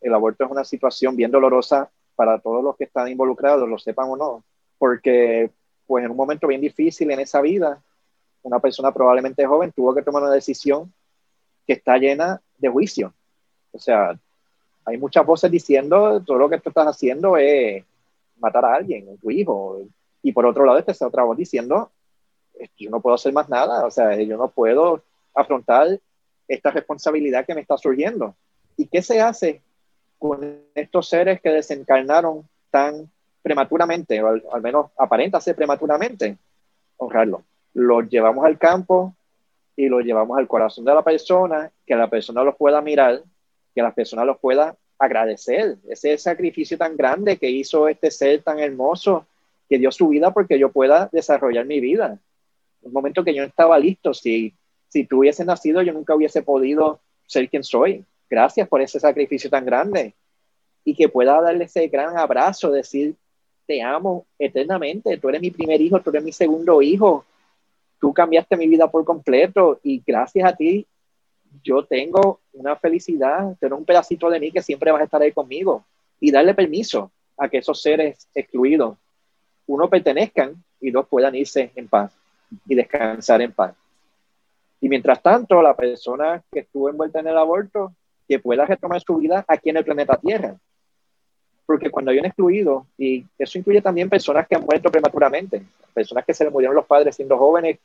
El 0.00 0.14
aborto 0.14 0.44
es 0.44 0.50
una 0.52 0.62
situación 0.62 1.16
bien 1.16 1.32
dolorosa 1.32 1.90
para 2.14 2.38
todos 2.38 2.62
los 2.62 2.76
que 2.76 2.84
están 2.84 3.08
involucrados, 3.08 3.68
lo 3.68 3.78
sepan 3.80 4.08
o 4.08 4.16
no, 4.16 4.44
porque 4.78 5.50
pues 5.84 6.04
en 6.04 6.12
un 6.12 6.16
momento 6.16 6.46
bien 6.46 6.60
difícil 6.60 7.10
en 7.10 7.18
esa 7.18 7.40
vida, 7.40 7.82
una 8.42 8.60
persona 8.60 8.92
probablemente 8.92 9.44
joven 9.44 9.72
tuvo 9.72 9.92
que 9.96 10.02
tomar 10.02 10.22
una 10.22 10.32
decisión 10.32 10.94
que 11.66 11.72
está 11.72 11.98
llena 11.98 12.40
de 12.60 12.68
juicio. 12.68 13.12
O 13.72 13.78
sea, 13.78 14.18
hay 14.84 14.98
muchas 14.98 15.24
voces 15.24 15.50
diciendo 15.50 16.22
todo 16.24 16.38
lo 16.38 16.48
que 16.48 16.58
tú 16.58 16.70
estás 16.70 16.86
haciendo 16.86 17.36
es 17.36 17.84
matar 18.38 18.64
a 18.64 18.74
alguien, 18.74 19.08
a 19.08 19.20
tu 19.20 19.30
hijo. 19.30 19.82
Y 20.22 20.32
por 20.32 20.46
otro 20.46 20.64
lado 20.64 20.78
está 20.78 21.06
otra 21.06 21.24
voz 21.24 21.36
diciendo, 21.36 21.90
yo 22.78 22.90
no 22.90 23.00
puedo 23.00 23.14
hacer 23.14 23.32
más 23.32 23.48
nada, 23.48 23.86
o 23.86 23.90
sea, 23.90 24.14
yo 24.20 24.36
no 24.36 24.48
puedo 24.50 25.02
afrontar 25.34 25.98
esta 26.48 26.70
responsabilidad 26.70 27.46
que 27.46 27.54
me 27.54 27.60
está 27.60 27.76
surgiendo. 27.76 28.34
¿Y 28.76 28.86
qué 28.86 29.02
se 29.02 29.20
hace 29.20 29.62
con 30.18 30.60
estos 30.74 31.08
seres 31.08 31.40
que 31.40 31.50
desencarnaron 31.50 32.46
tan 32.70 33.10
prematuramente, 33.42 34.22
o 34.22 34.28
al, 34.28 34.62
menos 34.62 34.90
aparenta 34.98 35.40
ser 35.40 35.56
prematuramente? 35.56 36.36
Honrarlo. 36.96 37.42
Los 37.72 38.08
llevamos 38.08 38.44
al 38.44 38.58
campo, 38.58 39.14
y 39.76 39.88
lo 39.88 40.00
llevamos 40.00 40.36
al 40.38 40.46
corazón 40.46 40.84
de 40.84 40.94
la 40.94 41.02
persona, 41.02 41.70
que 41.90 41.96
la 41.96 42.08
persona 42.08 42.44
los 42.44 42.54
pueda 42.54 42.80
mirar, 42.80 43.20
que 43.74 43.82
la 43.82 43.92
persona 43.92 44.24
los 44.24 44.38
pueda 44.38 44.76
agradecer. 44.96 45.76
Ese 45.88 46.16
sacrificio 46.18 46.78
tan 46.78 46.96
grande 46.96 47.36
que 47.36 47.50
hizo 47.50 47.88
este 47.88 48.12
ser 48.12 48.44
tan 48.44 48.60
hermoso, 48.60 49.26
que 49.68 49.76
dio 49.76 49.90
su 49.90 50.06
vida 50.06 50.32
porque 50.32 50.56
yo 50.56 50.70
pueda 50.70 51.08
desarrollar 51.10 51.66
mi 51.66 51.80
vida. 51.80 52.16
Un 52.82 52.92
momento 52.92 53.24
que 53.24 53.34
yo 53.34 53.42
estaba 53.42 53.76
listo, 53.76 54.14
si, 54.14 54.54
si 54.86 55.04
tú 55.04 55.18
hubiese 55.18 55.44
nacido, 55.44 55.82
yo 55.82 55.92
nunca 55.92 56.14
hubiese 56.14 56.42
podido 56.42 57.00
ser 57.26 57.48
quien 57.48 57.64
soy. 57.64 58.04
Gracias 58.30 58.68
por 58.68 58.80
ese 58.80 59.00
sacrificio 59.00 59.50
tan 59.50 59.66
grande. 59.66 60.14
Y 60.84 60.94
que 60.94 61.08
pueda 61.08 61.40
darle 61.40 61.64
ese 61.64 61.88
gran 61.88 62.16
abrazo, 62.16 62.70
decir, 62.70 63.16
te 63.66 63.82
amo 63.82 64.26
eternamente, 64.38 65.18
tú 65.18 65.28
eres 65.28 65.40
mi 65.40 65.50
primer 65.50 65.80
hijo, 65.80 66.00
tú 66.00 66.10
eres 66.10 66.22
mi 66.22 66.30
segundo 66.30 66.82
hijo, 66.82 67.24
tú 68.00 68.14
cambiaste 68.14 68.56
mi 68.56 68.68
vida 68.68 68.88
por 68.88 69.04
completo 69.04 69.80
y 69.82 70.00
gracias 70.06 70.48
a 70.48 70.54
ti 70.54 70.86
yo 71.62 71.84
tengo 71.84 72.40
una 72.52 72.76
felicidad, 72.76 73.56
tengo 73.58 73.76
un 73.76 73.84
pedacito 73.84 74.30
de 74.30 74.40
mí 74.40 74.50
que 74.50 74.62
siempre 74.62 74.90
vas 74.92 75.00
a 75.00 75.04
estar 75.04 75.22
ahí 75.22 75.32
conmigo 75.32 75.84
y 76.20 76.30
darle 76.30 76.54
permiso 76.54 77.10
a 77.36 77.48
que 77.48 77.58
esos 77.58 77.80
seres 77.80 78.28
excluidos, 78.34 78.96
uno 79.66 79.88
pertenezcan 79.88 80.62
y 80.80 80.90
dos 80.90 81.06
puedan 81.08 81.34
irse 81.34 81.70
en 81.74 81.88
paz 81.88 82.12
y 82.66 82.74
descansar 82.74 83.40
en 83.42 83.52
paz. 83.52 83.74
Y 84.80 84.88
mientras 84.88 85.22
tanto, 85.22 85.62
la 85.62 85.76
persona 85.76 86.42
que 86.50 86.60
estuvo 86.60 86.88
envuelta 86.88 87.20
en 87.20 87.28
el 87.28 87.36
aborto, 87.36 87.92
que 88.26 88.38
pueda 88.38 88.64
retomar 88.64 89.00
su 89.00 89.16
vida 89.16 89.44
aquí 89.46 89.70
en 89.70 89.76
el 89.76 89.84
planeta 89.84 90.16
Tierra. 90.16 90.56
Porque 91.66 91.90
cuando 91.90 92.10
hay 92.10 92.18
un 92.18 92.26
excluido, 92.26 92.86
y 92.96 93.24
eso 93.38 93.58
incluye 93.58 93.82
también 93.82 94.08
personas 94.08 94.46
que 94.48 94.56
han 94.56 94.64
muerto 94.64 94.90
prematuramente, 94.90 95.62
personas 95.92 96.24
que 96.24 96.34
se 96.34 96.44
le 96.44 96.50
murieron 96.50 96.74
los 96.74 96.86
padres 96.86 97.16
siendo 97.16 97.36
jóvenes 97.36 97.78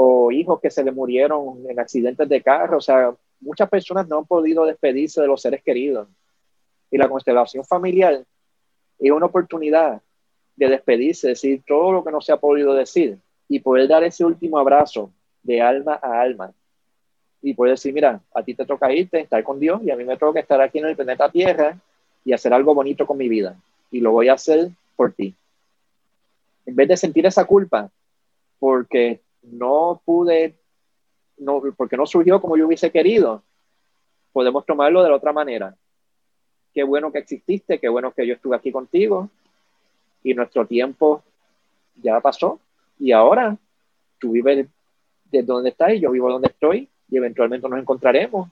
o 0.00 0.30
hijos 0.30 0.60
que 0.60 0.70
se 0.70 0.84
le 0.84 0.92
murieron 0.92 1.64
en 1.68 1.80
accidentes 1.80 2.28
de 2.28 2.40
carro. 2.40 2.78
O 2.78 2.80
sea, 2.80 3.12
muchas 3.40 3.68
personas 3.68 4.06
no 4.06 4.18
han 4.18 4.26
podido 4.26 4.64
despedirse 4.64 5.20
de 5.20 5.26
los 5.26 5.42
seres 5.42 5.60
queridos. 5.60 6.06
Y 6.88 6.96
la 6.98 7.08
constelación 7.08 7.64
familiar 7.64 8.24
es 9.00 9.10
una 9.10 9.26
oportunidad 9.26 10.00
de 10.54 10.68
despedirse, 10.68 11.28
decir 11.28 11.62
todo 11.66 11.90
lo 11.90 12.04
que 12.04 12.12
no 12.12 12.20
se 12.20 12.30
ha 12.30 12.36
podido 12.36 12.74
decir 12.74 13.18
y 13.48 13.58
poder 13.58 13.88
dar 13.88 14.04
ese 14.04 14.24
último 14.24 14.58
abrazo 14.58 15.10
de 15.42 15.60
alma 15.60 15.98
a 16.00 16.20
alma. 16.20 16.52
Y 17.42 17.54
poder 17.54 17.72
decir, 17.72 17.92
mira, 17.92 18.20
a 18.32 18.42
ti 18.44 18.54
te 18.54 18.64
toca 18.64 18.92
irte, 18.92 19.18
estar 19.18 19.42
con 19.42 19.58
Dios 19.58 19.82
y 19.82 19.90
a 19.90 19.96
mí 19.96 20.04
me 20.04 20.16
toca 20.16 20.38
estar 20.38 20.60
aquí 20.60 20.78
en 20.78 20.86
el 20.86 20.94
planeta 20.94 21.28
Tierra 21.28 21.76
y 22.24 22.32
hacer 22.32 22.52
algo 22.52 22.72
bonito 22.72 23.04
con 23.04 23.16
mi 23.16 23.28
vida. 23.28 23.56
Y 23.90 23.98
lo 23.98 24.12
voy 24.12 24.28
a 24.28 24.34
hacer 24.34 24.68
por 24.94 25.12
ti 25.12 25.34
en 26.66 26.76
vez 26.76 26.86
de 26.86 26.96
sentir 26.96 27.24
esa 27.26 27.46
culpa 27.46 27.90
porque 28.60 29.20
no 29.50 30.00
pude, 30.04 30.58
no, 31.38 31.62
porque 31.76 31.96
no 31.96 32.06
surgió 32.06 32.40
como 32.40 32.56
yo 32.56 32.66
hubiese 32.66 32.90
querido, 32.90 33.42
podemos 34.32 34.64
tomarlo 34.66 35.02
de 35.02 35.10
la 35.10 35.16
otra 35.16 35.32
manera. 35.32 35.74
Qué 36.72 36.84
bueno 36.84 37.10
que 37.10 37.18
exististe, 37.18 37.78
qué 37.78 37.88
bueno 37.88 38.12
que 38.12 38.26
yo 38.26 38.34
estuve 38.34 38.56
aquí 38.56 38.70
contigo 38.70 39.28
y 40.22 40.34
nuestro 40.34 40.66
tiempo 40.66 41.22
ya 41.96 42.20
pasó 42.20 42.60
y 42.98 43.12
ahora 43.12 43.56
tú 44.18 44.32
vives 44.32 44.68
de 45.30 45.42
donde 45.42 45.70
estás 45.70 45.92
y 45.92 46.00
yo 46.00 46.10
vivo 46.10 46.30
donde 46.30 46.48
estoy 46.48 46.88
y 47.08 47.16
eventualmente 47.16 47.68
nos 47.68 47.78
encontraremos. 47.78 48.48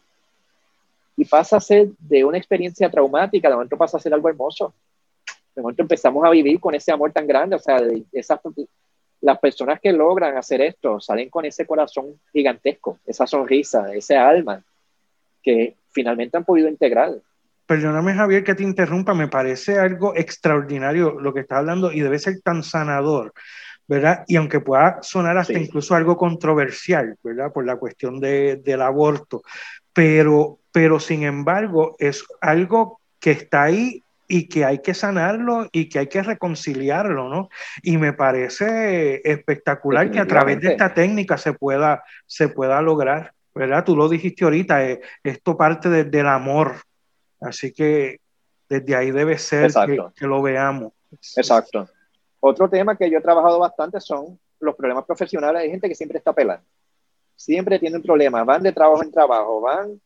Y 1.16 1.24
pasa 1.24 1.56
a 1.56 1.60
ser 1.60 1.88
de 1.98 2.24
una 2.24 2.36
experiencia 2.36 2.90
traumática, 2.90 3.48
de 3.48 3.54
momento 3.54 3.76
pasa 3.76 3.96
a 3.96 4.00
ser 4.00 4.12
algo 4.12 4.28
hermoso. 4.28 4.74
De 5.54 5.62
momento 5.62 5.82
empezamos 5.82 6.22
a 6.24 6.30
vivir 6.30 6.60
con 6.60 6.74
ese 6.74 6.92
amor 6.92 7.12
tan 7.12 7.26
grande, 7.26 7.56
o 7.56 7.58
sea, 7.58 7.80
esas, 8.12 8.40
las 9.20 9.38
personas 9.38 9.80
que 9.80 9.92
logran 9.92 10.36
hacer 10.36 10.60
esto 10.60 11.00
salen 11.00 11.30
con 11.30 11.44
ese 11.44 11.66
corazón 11.66 12.20
gigantesco, 12.32 12.98
esa 13.06 13.26
sonrisa, 13.26 13.92
ese 13.94 14.16
alma 14.16 14.62
que 15.42 15.76
finalmente 15.90 16.36
han 16.36 16.44
podido 16.44 16.68
integrar. 16.68 17.14
Perdóname 17.66 18.14
Javier 18.14 18.44
que 18.44 18.54
te 18.54 18.62
interrumpa, 18.62 19.14
me 19.14 19.28
parece 19.28 19.78
algo 19.78 20.14
extraordinario 20.14 21.18
lo 21.20 21.34
que 21.34 21.40
estás 21.40 21.58
hablando 21.58 21.90
y 21.90 22.00
debe 22.00 22.18
ser 22.18 22.40
tan 22.40 22.62
sanador, 22.62 23.32
¿verdad? 23.88 24.24
Y 24.28 24.36
aunque 24.36 24.60
pueda 24.60 24.98
sonar 25.02 25.36
hasta 25.38 25.58
incluso 25.58 25.94
algo 25.94 26.16
controversial, 26.16 27.16
¿verdad? 27.24 27.52
Por 27.52 27.66
la 27.66 27.76
cuestión 27.76 28.20
de, 28.20 28.56
del 28.56 28.82
aborto, 28.82 29.42
pero, 29.92 30.58
pero 30.70 31.00
sin 31.00 31.24
embargo 31.24 31.96
es 31.98 32.24
algo 32.40 33.00
que 33.18 33.32
está 33.32 33.64
ahí 33.64 34.04
y 34.28 34.48
que 34.48 34.64
hay 34.64 34.78
que 34.78 34.94
sanarlo 34.94 35.68
y 35.72 35.88
que 35.88 36.00
hay 36.00 36.06
que 36.08 36.22
reconciliarlo, 36.22 37.28
¿no? 37.28 37.48
Y 37.82 37.96
me 37.96 38.12
parece 38.12 39.20
espectacular 39.24 40.10
que 40.10 40.18
a 40.18 40.26
través 40.26 40.60
de 40.60 40.72
esta 40.72 40.92
técnica 40.94 41.38
se 41.38 41.52
pueda, 41.52 42.02
se 42.26 42.48
pueda 42.48 42.80
lograr, 42.82 43.32
¿verdad? 43.54 43.84
Tú 43.84 43.96
lo 43.96 44.08
dijiste 44.08 44.44
ahorita, 44.44 44.84
eh, 44.84 45.00
esto 45.22 45.56
parte 45.56 45.88
del 45.88 46.26
amor, 46.26 46.76
así 47.40 47.72
que 47.72 48.20
desde 48.68 48.96
ahí 48.96 49.10
debe 49.10 49.38
ser 49.38 49.72
que, 50.14 50.26
lo 50.26 50.42
veamos. 50.42 50.92
Exacto. 51.36 51.88
Otro 52.40 52.68
tema 52.68 52.96
que 52.96 53.10
yo 53.10 53.18
he 53.18 53.22
trabajado 53.22 53.58
bastante 53.58 54.00
son 54.00 54.38
los 54.60 54.74
problemas 54.74 55.04
profesionales. 55.04 55.62
Hay 55.62 55.70
gente 55.70 55.88
que 55.88 55.94
siempre 55.94 56.18
está 56.18 56.32
pelando, 56.32 56.64
siempre 57.36 57.78
tiene 57.78 57.96
un 57.96 58.02
problema, 58.02 58.44
van 58.44 58.62
de 58.62 58.72
trabajo 58.72 59.02
en 59.02 59.12
trabajo, 59.12 59.60
van 59.60 60.00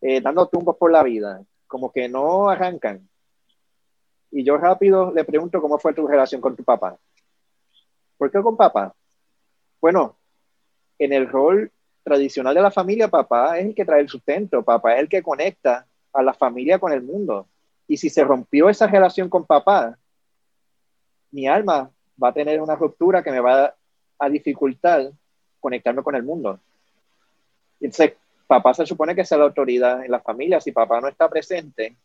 eh, 0.00 0.20
dando 0.20 0.46
tumbos 0.46 0.76
por 0.76 0.92
la 0.92 1.02
vida, 1.02 1.42
como 1.66 1.90
que 1.90 2.08
no 2.08 2.48
arrancan 2.48 3.08
y 4.36 4.44
yo 4.44 4.58
rápido 4.58 5.12
le 5.14 5.24
pregunto 5.24 5.62
cómo 5.62 5.78
fue 5.78 5.94
tu 5.94 6.06
relación 6.06 6.42
con 6.42 6.54
tu 6.54 6.62
papá. 6.62 6.98
¿Por 8.18 8.30
qué 8.30 8.42
con 8.42 8.54
papá? 8.54 8.94
Bueno, 9.80 10.18
en 10.98 11.14
el 11.14 11.26
rol 11.26 11.72
tradicional 12.02 12.54
de 12.54 12.60
la 12.60 12.70
familia, 12.70 13.08
papá 13.08 13.58
es 13.58 13.64
el 13.64 13.74
que 13.74 13.86
trae 13.86 14.02
el 14.02 14.10
sustento, 14.10 14.62
papá 14.62 14.94
es 14.94 15.00
el 15.00 15.08
que 15.08 15.22
conecta 15.22 15.86
a 16.12 16.22
la 16.22 16.34
familia 16.34 16.78
con 16.78 16.92
el 16.92 17.02
mundo. 17.02 17.48
Y 17.88 17.96
si 17.96 18.10
se 18.10 18.24
rompió 18.24 18.68
esa 18.68 18.86
relación 18.86 19.30
con 19.30 19.46
papá, 19.46 19.96
mi 21.30 21.48
alma 21.48 21.90
va 22.22 22.28
a 22.28 22.34
tener 22.34 22.60
una 22.60 22.76
ruptura 22.76 23.22
que 23.22 23.30
me 23.30 23.40
va 23.40 23.74
a 24.18 24.28
dificultar 24.28 25.12
conectarme 25.60 26.02
con 26.02 26.14
el 26.14 26.24
mundo. 26.24 26.60
Entonces, 27.80 28.12
papá 28.46 28.74
se 28.74 28.84
supone 28.84 29.14
que 29.14 29.22
es 29.22 29.30
la 29.30 29.44
autoridad 29.44 30.04
en 30.04 30.10
la 30.10 30.20
familia. 30.20 30.60
Si 30.60 30.72
papá 30.72 31.00
no 31.00 31.08
está 31.08 31.26
presente, 31.26 31.96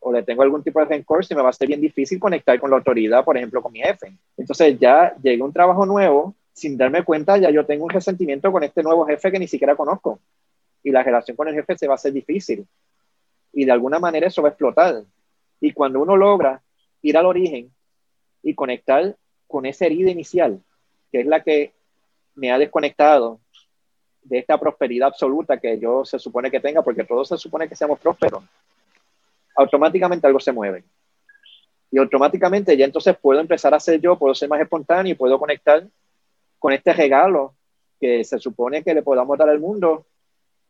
o 0.00 0.12
le 0.12 0.22
tengo 0.22 0.42
algún 0.42 0.62
tipo 0.62 0.78
de 0.80 0.86
rencor, 0.86 1.24
se 1.24 1.34
me 1.34 1.42
va 1.42 1.50
a 1.50 1.52
ser 1.52 1.68
bien 1.68 1.80
difícil 1.80 2.18
conectar 2.20 2.58
con 2.60 2.70
la 2.70 2.76
autoridad, 2.76 3.24
por 3.24 3.36
ejemplo, 3.36 3.62
con 3.62 3.72
mi 3.72 3.80
jefe. 3.80 4.12
Entonces 4.36 4.78
ya 4.78 5.14
llega 5.22 5.44
un 5.44 5.52
trabajo 5.52 5.84
nuevo, 5.84 6.34
sin 6.52 6.76
darme 6.76 7.02
cuenta, 7.04 7.36
ya 7.38 7.50
yo 7.50 7.66
tengo 7.66 7.84
un 7.84 7.90
resentimiento 7.90 8.50
con 8.52 8.62
este 8.62 8.82
nuevo 8.82 9.04
jefe 9.06 9.32
que 9.32 9.38
ni 9.38 9.48
siquiera 9.48 9.74
conozco. 9.74 10.20
Y 10.82 10.90
la 10.90 11.02
relación 11.02 11.36
con 11.36 11.48
el 11.48 11.54
jefe 11.54 11.76
se 11.76 11.86
va 11.86 11.94
a 11.94 11.96
hacer 11.96 12.12
difícil. 12.12 12.66
Y 13.52 13.64
de 13.64 13.72
alguna 13.72 13.98
manera 13.98 14.26
eso 14.26 14.42
va 14.42 14.48
a 14.48 14.52
explotar. 14.52 15.02
Y 15.60 15.72
cuando 15.72 16.00
uno 16.00 16.16
logra 16.16 16.62
ir 17.02 17.16
al 17.16 17.26
origen 17.26 17.70
y 18.42 18.54
conectar 18.54 19.16
con 19.48 19.66
esa 19.66 19.86
herida 19.86 20.10
inicial, 20.10 20.60
que 21.10 21.20
es 21.20 21.26
la 21.26 21.42
que 21.42 21.72
me 22.34 22.52
ha 22.52 22.58
desconectado 22.58 23.40
de 24.22 24.38
esta 24.38 24.58
prosperidad 24.58 25.08
absoluta 25.08 25.58
que 25.58 25.78
yo 25.78 26.04
se 26.04 26.18
supone 26.18 26.50
que 26.50 26.60
tenga, 26.60 26.82
porque 26.82 27.04
todos 27.04 27.28
se 27.28 27.38
supone 27.38 27.68
que 27.68 27.76
seamos 27.76 27.98
prósperos 27.98 28.44
automáticamente 29.56 30.26
algo 30.26 30.40
se 30.40 30.52
mueve. 30.52 30.84
Y 31.90 31.98
automáticamente 31.98 32.76
ya 32.76 32.84
entonces 32.84 33.16
puedo 33.16 33.40
empezar 33.40 33.74
a 33.74 33.80
ser 33.80 34.00
yo, 34.00 34.18
puedo 34.18 34.34
ser 34.34 34.48
más 34.48 34.60
espontáneo 34.60 35.12
y 35.12 35.16
puedo 35.16 35.38
conectar 35.38 35.86
con 36.58 36.72
este 36.72 36.92
regalo 36.92 37.54
que 38.00 38.24
se 38.24 38.38
supone 38.38 38.82
que 38.82 38.94
le 38.94 39.02
podamos 39.02 39.38
dar 39.38 39.48
al 39.48 39.60
mundo. 39.60 40.06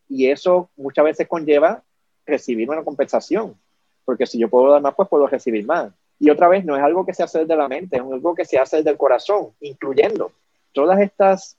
Y 0.09 0.29
eso 0.29 0.71
muchas 0.77 1.05
veces 1.05 1.27
conlleva 1.27 1.83
recibir 2.25 2.69
una 2.71 2.85
compensación, 2.85 3.57
porque 4.05 4.27
si 4.27 4.39
yo 4.39 4.49
puedo 4.49 4.71
dar 4.71 4.83
más, 4.83 4.95
pues 4.95 5.09
puedo 5.09 5.27
recibir 5.27 5.67
más. 5.67 5.93
Y 6.19 6.31
otra 6.31 6.49
vez, 6.49 6.65
no 6.65 6.77
es 6.77 6.83
algo 6.83 7.05
que 7.05 7.13
se 7.13 7.23
hace 7.23 7.45
de 7.45 7.57
la 7.57 7.69
mente, 7.69 7.97
es 7.97 8.03
algo 8.03 8.35
que 8.35 8.45
se 8.45 8.59
hace 8.59 8.83
del 8.83 8.97
corazón, 8.97 9.51
incluyendo 9.61 10.33
todas 10.73 11.01
estas 11.01 11.57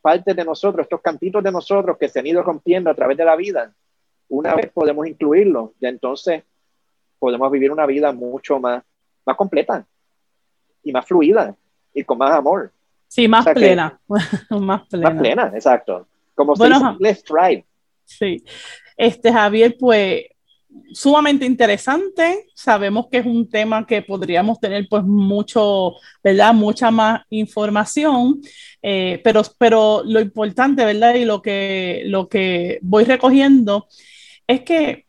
partes 0.00 0.34
de 0.34 0.44
nosotros, 0.44 0.84
estos 0.84 1.00
cantitos 1.00 1.42
de 1.42 1.52
nosotros 1.52 1.98
que 1.98 2.08
se 2.08 2.20
han 2.20 2.26
ido 2.26 2.42
rompiendo 2.42 2.90
a 2.90 2.94
través 2.94 3.16
de 3.16 3.24
la 3.24 3.36
vida. 3.36 3.72
Una 4.28 4.54
vez 4.54 4.70
podemos 4.72 5.06
incluirlo, 5.06 5.74
ya 5.80 5.88
entonces 5.88 6.42
podemos 7.20 7.52
vivir 7.52 7.70
una 7.70 7.86
vida 7.86 8.10
mucho 8.10 8.58
más, 8.58 8.82
más 9.24 9.36
completa 9.36 9.86
y 10.82 10.90
más 10.90 11.06
fluida 11.06 11.54
y 11.94 12.02
con 12.02 12.18
más 12.18 12.32
amor. 12.32 12.72
Sí, 13.06 13.28
más 13.28 13.46
plena. 13.46 14.00
más 14.50 14.88
plena. 14.88 15.10
Más 15.10 15.20
plena, 15.20 15.52
exacto. 15.54 16.08
Como 16.34 16.56
se 16.56 16.66
dice, 16.66 16.80
let's 16.98 17.22
thrive. 17.22 17.64
Sí. 18.04 18.42
Este, 18.96 19.32
Javier, 19.32 19.76
pues 19.78 20.24
sumamente 20.92 21.44
interesante. 21.44 22.46
Sabemos 22.54 23.08
que 23.10 23.18
es 23.18 23.26
un 23.26 23.48
tema 23.48 23.86
que 23.86 24.02
podríamos 24.02 24.58
tener 24.60 24.86
pues 24.88 25.04
mucho, 25.04 25.94
¿verdad? 26.22 26.54
Mucha 26.54 26.90
más 26.90 27.22
información, 27.30 28.40
eh, 28.82 29.20
pero, 29.22 29.42
pero 29.58 30.02
lo 30.04 30.20
importante, 30.20 30.84
¿verdad? 30.84 31.14
Y 31.14 31.24
lo 31.24 31.42
que, 31.42 32.02
lo 32.06 32.28
que 32.28 32.78
voy 32.82 33.04
recogiendo 33.04 33.86
es 34.46 34.62
que 34.62 35.06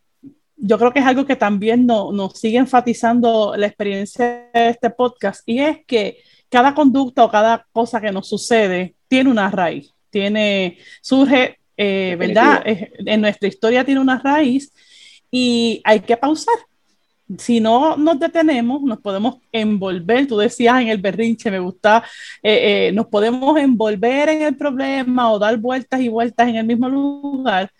yo 0.63 0.77
creo 0.77 0.93
que 0.93 0.99
es 0.99 1.05
algo 1.05 1.25
que 1.25 1.35
también 1.35 1.87
nos 1.87 2.39
sigue 2.39 2.59
enfatizando 2.59 3.55
la 3.57 3.65
experiencia 3.65 4.49
de 4.53 4.69
este 4.69 4.91
podcast 4.91 5.41
y 5.47 5.59
es 5.59 5.79
que 5.85 6.19
cada 6.49 6.75
conducta 6.75 7.23
o 7.23 7.31
cada 7.31 7.65
cosa 7.71 7.99
que 7.99 8.11
nos 8.11 8.29
sucede 8.29 8.95
tiene 9.07 9.31
una 9.31 9.49
raíz, 9.49 9.91
tiene, 10.11 10.77
surge, 11.01 11.57
eh, 11.75 12.15
¿verdad? 12.19 12.61
En 12.65 13.21
nuestra 13.21 13.47
historia 13.47 13.83
tiene 13.83 14.01
una 14.01 14.19
raíz 14.19 14.71
y 15.31 15.81
hay 15.83 16.01
que 16.01 16.15
pausar. 16.15 16.55
Si 17.37 17.59
no 17.59 17.95
nos 17.95 18.19
detenemos, 18.19 18.81
nos 18.83 18.99
podemos 18.99 19.37
envolver, 19.51 20.27
tú 20.27 20.37
decías 20.37 20.81
en 20.81 20.89
el 20.89 20.97
berrinche, 20.97 21.49
me 21.49 21.59
gusta, 21.59 22.03
eh, 22.43 22.89
eh, 22.89 22.91
nos 22.91 23.07
podemos 23.07 23.57
envolver 23.57 24.29
en 24.29 24.41
el 24.43 24.57
problema 24.57 25.31
o 25.31 25.39
dar 25.39 25.57
vueltas 25.57 26.01
y 26.01 26.09
vueltas 26.09 26.49
en 26.49 26.57
el 26.57 26.65
mismo 26.65 26.89
lugar, 26.89 27.71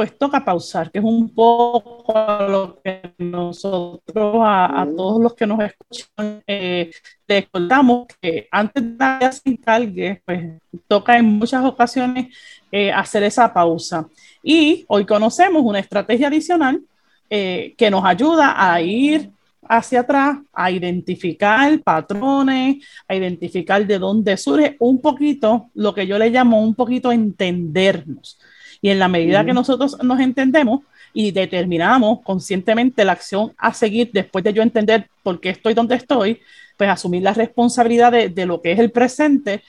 pues 0.00 0.16
toca 0.16 0.42
pausar, 0.42 0.90
que 0.90 0.98
es 0.98 1.04
un 1.04 1.28
poco 1.34 2.14
lo 2.48 2.80
que 2.82 3.12
nosotros, 3.18 4.40
a, 4.42 4.88
todos 4.96 5.22
los 5.22 5.34
que 5.34 5.46
nos 5.46 5.60
escuchan, 5.60 6.42
eh, 6.46 6.90
les 7.28 7.50
contamos 7.50 8.06
que 8.18 8.48
antes 8.50 8.82
de 8.82 9.18
que 9.20 9.32
se 9.32 9.50
encargue, 9.50 10.22
pues 10.24 10.52
toca 10.88 11.18
en 11.18 11.26
muchas 11.26 11.62
ocasiones 11.66 12.34
eh, 12.72 12.90
hacer 12.90 13.24
esa 13.24 13.52
pausa. 13.52 14.08
Y 14.42 14.86
hoy 14.88 15.04
conocemos 15.04 15.60
una 15.62 15.80
estrategia 15.80 16.28
adicional 16.28 16.80
eh, 17.28 17.74
que 17.76 17.90
nos 17.90 18.02
ayuda 18.02 18.54
a 18.56 18.80
ir 18.80 19.30
hacia 19.68 20.00
atrás, 20.00 20.38
a 20.54 20.70
identificar 20.70 21.78
patrones, 21.82 22.82
a 23.06 23.14
identificar 23.14 23.86
de 23.86 23.98
dónde 23.98 24.38
surge 24.38 24.76
un 24.80 24.98
poquito, 25.02 25.68
lo 25.74 25.92
que 25.92 26.06
yo 26.06 26.18
le 26.18 26.30
llamo 26.30 26.62
un 26.62 26.74
poquito 26.74 27.12
entendernos 27.12 28.38
y 28.82 28.90
en 28.90 28.98
la 28.98 29.08
medida 29.08 29.44
que 29.44 29.52
nosotros 29.52 29.96
nos 30.02 30.20
entendemos 30.20 30.80
y 31.12 31.32
determinamos 31.32 32.20
conscientemente 32.22 33.04
la 33.04 33.12
acción 33.12 33.52
a 33.58 33.74
seguir 33.74 34.10
después 34.12 34.44
de 34.44 34.52
yo 34.52 34.62
entender 34.62 35.08
por 35.22 35.40
qué 35.40 35.50
estoy 35.50 35.74
donde 35.74 35.96
estoy, 35.96 36.40
pues 36.76 36.88
asumir 36.88 37.22
la 37.22 37.34
responsabilidad 37.34 38.12
de, 38.12 38.46
lo 38.46 38.62
que 38.62 38.72
es 38.72 38.78
el 38.78 38.90
presente, 38.90 39.62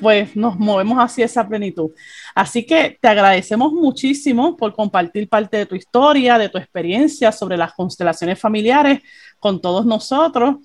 pues 0.00 0.36
nos 0.36 0.58
movemos 0.58 0.98
hacia 0.98 1.24
esa 1.24 1.48
plenitud. 1.48 1.90
Así 2.34 2.66
que 2.66 2.98
te 3.00 3.08
agradecemos 3.08 3.72
muchísimo 3.72 4.56
por 4.56 4.74
compartir 4.74 5.28
parte 5.28 5.56
de 5.56 5.66
tu 5.66 5.74
historia, 5.74 6.36
de 6.36 6.50
tu 6.50 6.58
experiencia 6.58 7.32
sobre 7.32 7.56
las 7.56 7.72
constelaciones 7.72 8.38
familiares 8.38 9.00
con 9.38 9.62
todos 9.62 9.86
nosotros. 9.86 10.56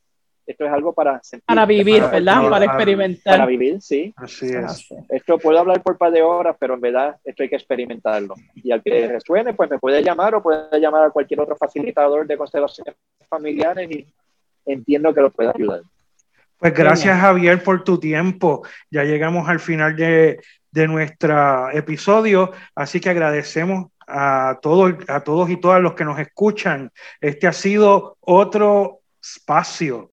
esto 0.50 0.66
es 0.66 0.72
algo 0.72 0.94
para 0.94 1.22
sentir, 1.22 1.46
Para 1.46 1.66
vivir, 1.68 2.00
para, 2.00 2.12
¿verdad? 2.12 2.50
Para, 2.50 2.66
experimentar. 2.66 3.34
Para 3.34 3.46
vivir, 3.46 3.80
sí. 3.82 4.12
Así 4.18 4.48
es. 4.48 4.90
Esto 5.10 5.38
puedo 5.38 5.60
hablar 5.60 5.84
por 5.84 5.94
un 5.94 6.00
par 6.00 6.12
de 6.12 6.24
horas, 6.24 6.56
pero 6.60 6.74
en 6.74 6.82
verdad 6.82 7.18
esto 7.24 7.44
hay 7.44 7.50
que 7.50 7.56
experimentarlo. 7.56 8.34
Y 8.56 8.72
al 8.72 8.82
que 8.82 9.08
resuene, 9.08 9.54
pues 9.54 9.70
me 9.70 9.78
puede 9.78 10.02
llamar 10.02 10.34
o 10.34 10.42
puede 10.42 10.80
llamar 10.80 11.06
a 11.06 11.10
cualquier 11.12 11.40
otro 11.42 11.56
facilitador 11.56 12.26
de 12.26 12.36
constelaciones 12.36 12.96
familiares 13.30 13.92
y 13.92 14.08
entiendo 14.66 15.14
que 15.14 15.22
lo 15.22 15.30
puede 15.30 15.52
ayudar. 15.54 15.82
Pues 16.58 16.74
gracias 16.74 17.20
Javier 17.22 17.64
por 17.64 17.84
tu 17.84 18.00
tiempo. 18.00 18.66
Ya 18.90 19.04
llegamos 19.04 19.48
al 19.48 19.60
final 19.60 19.96
de, 19.96 20.42
de 20.72 20.88
nuestro 20.88 21.70
episodio, 21.70 22.52
así 22.74 23.00
que 23.00 23.12
agradecemos 23.12 23.92
a 24.08 24.58
todos, 24.64 24.96
a 25.08 25.20
todos 25.20 25.48
y 25.52 25.58
todas 25.58 25.80
los 25.80 25.94
que 25.94 26.06
nos 26.06 26.18
escuchan. 26.18 26.92
Este 27.22 27.46
ha 27.46 27.54
sido 27.54 28.18
otro 28.22 29.02
espacio. 29.22 30.12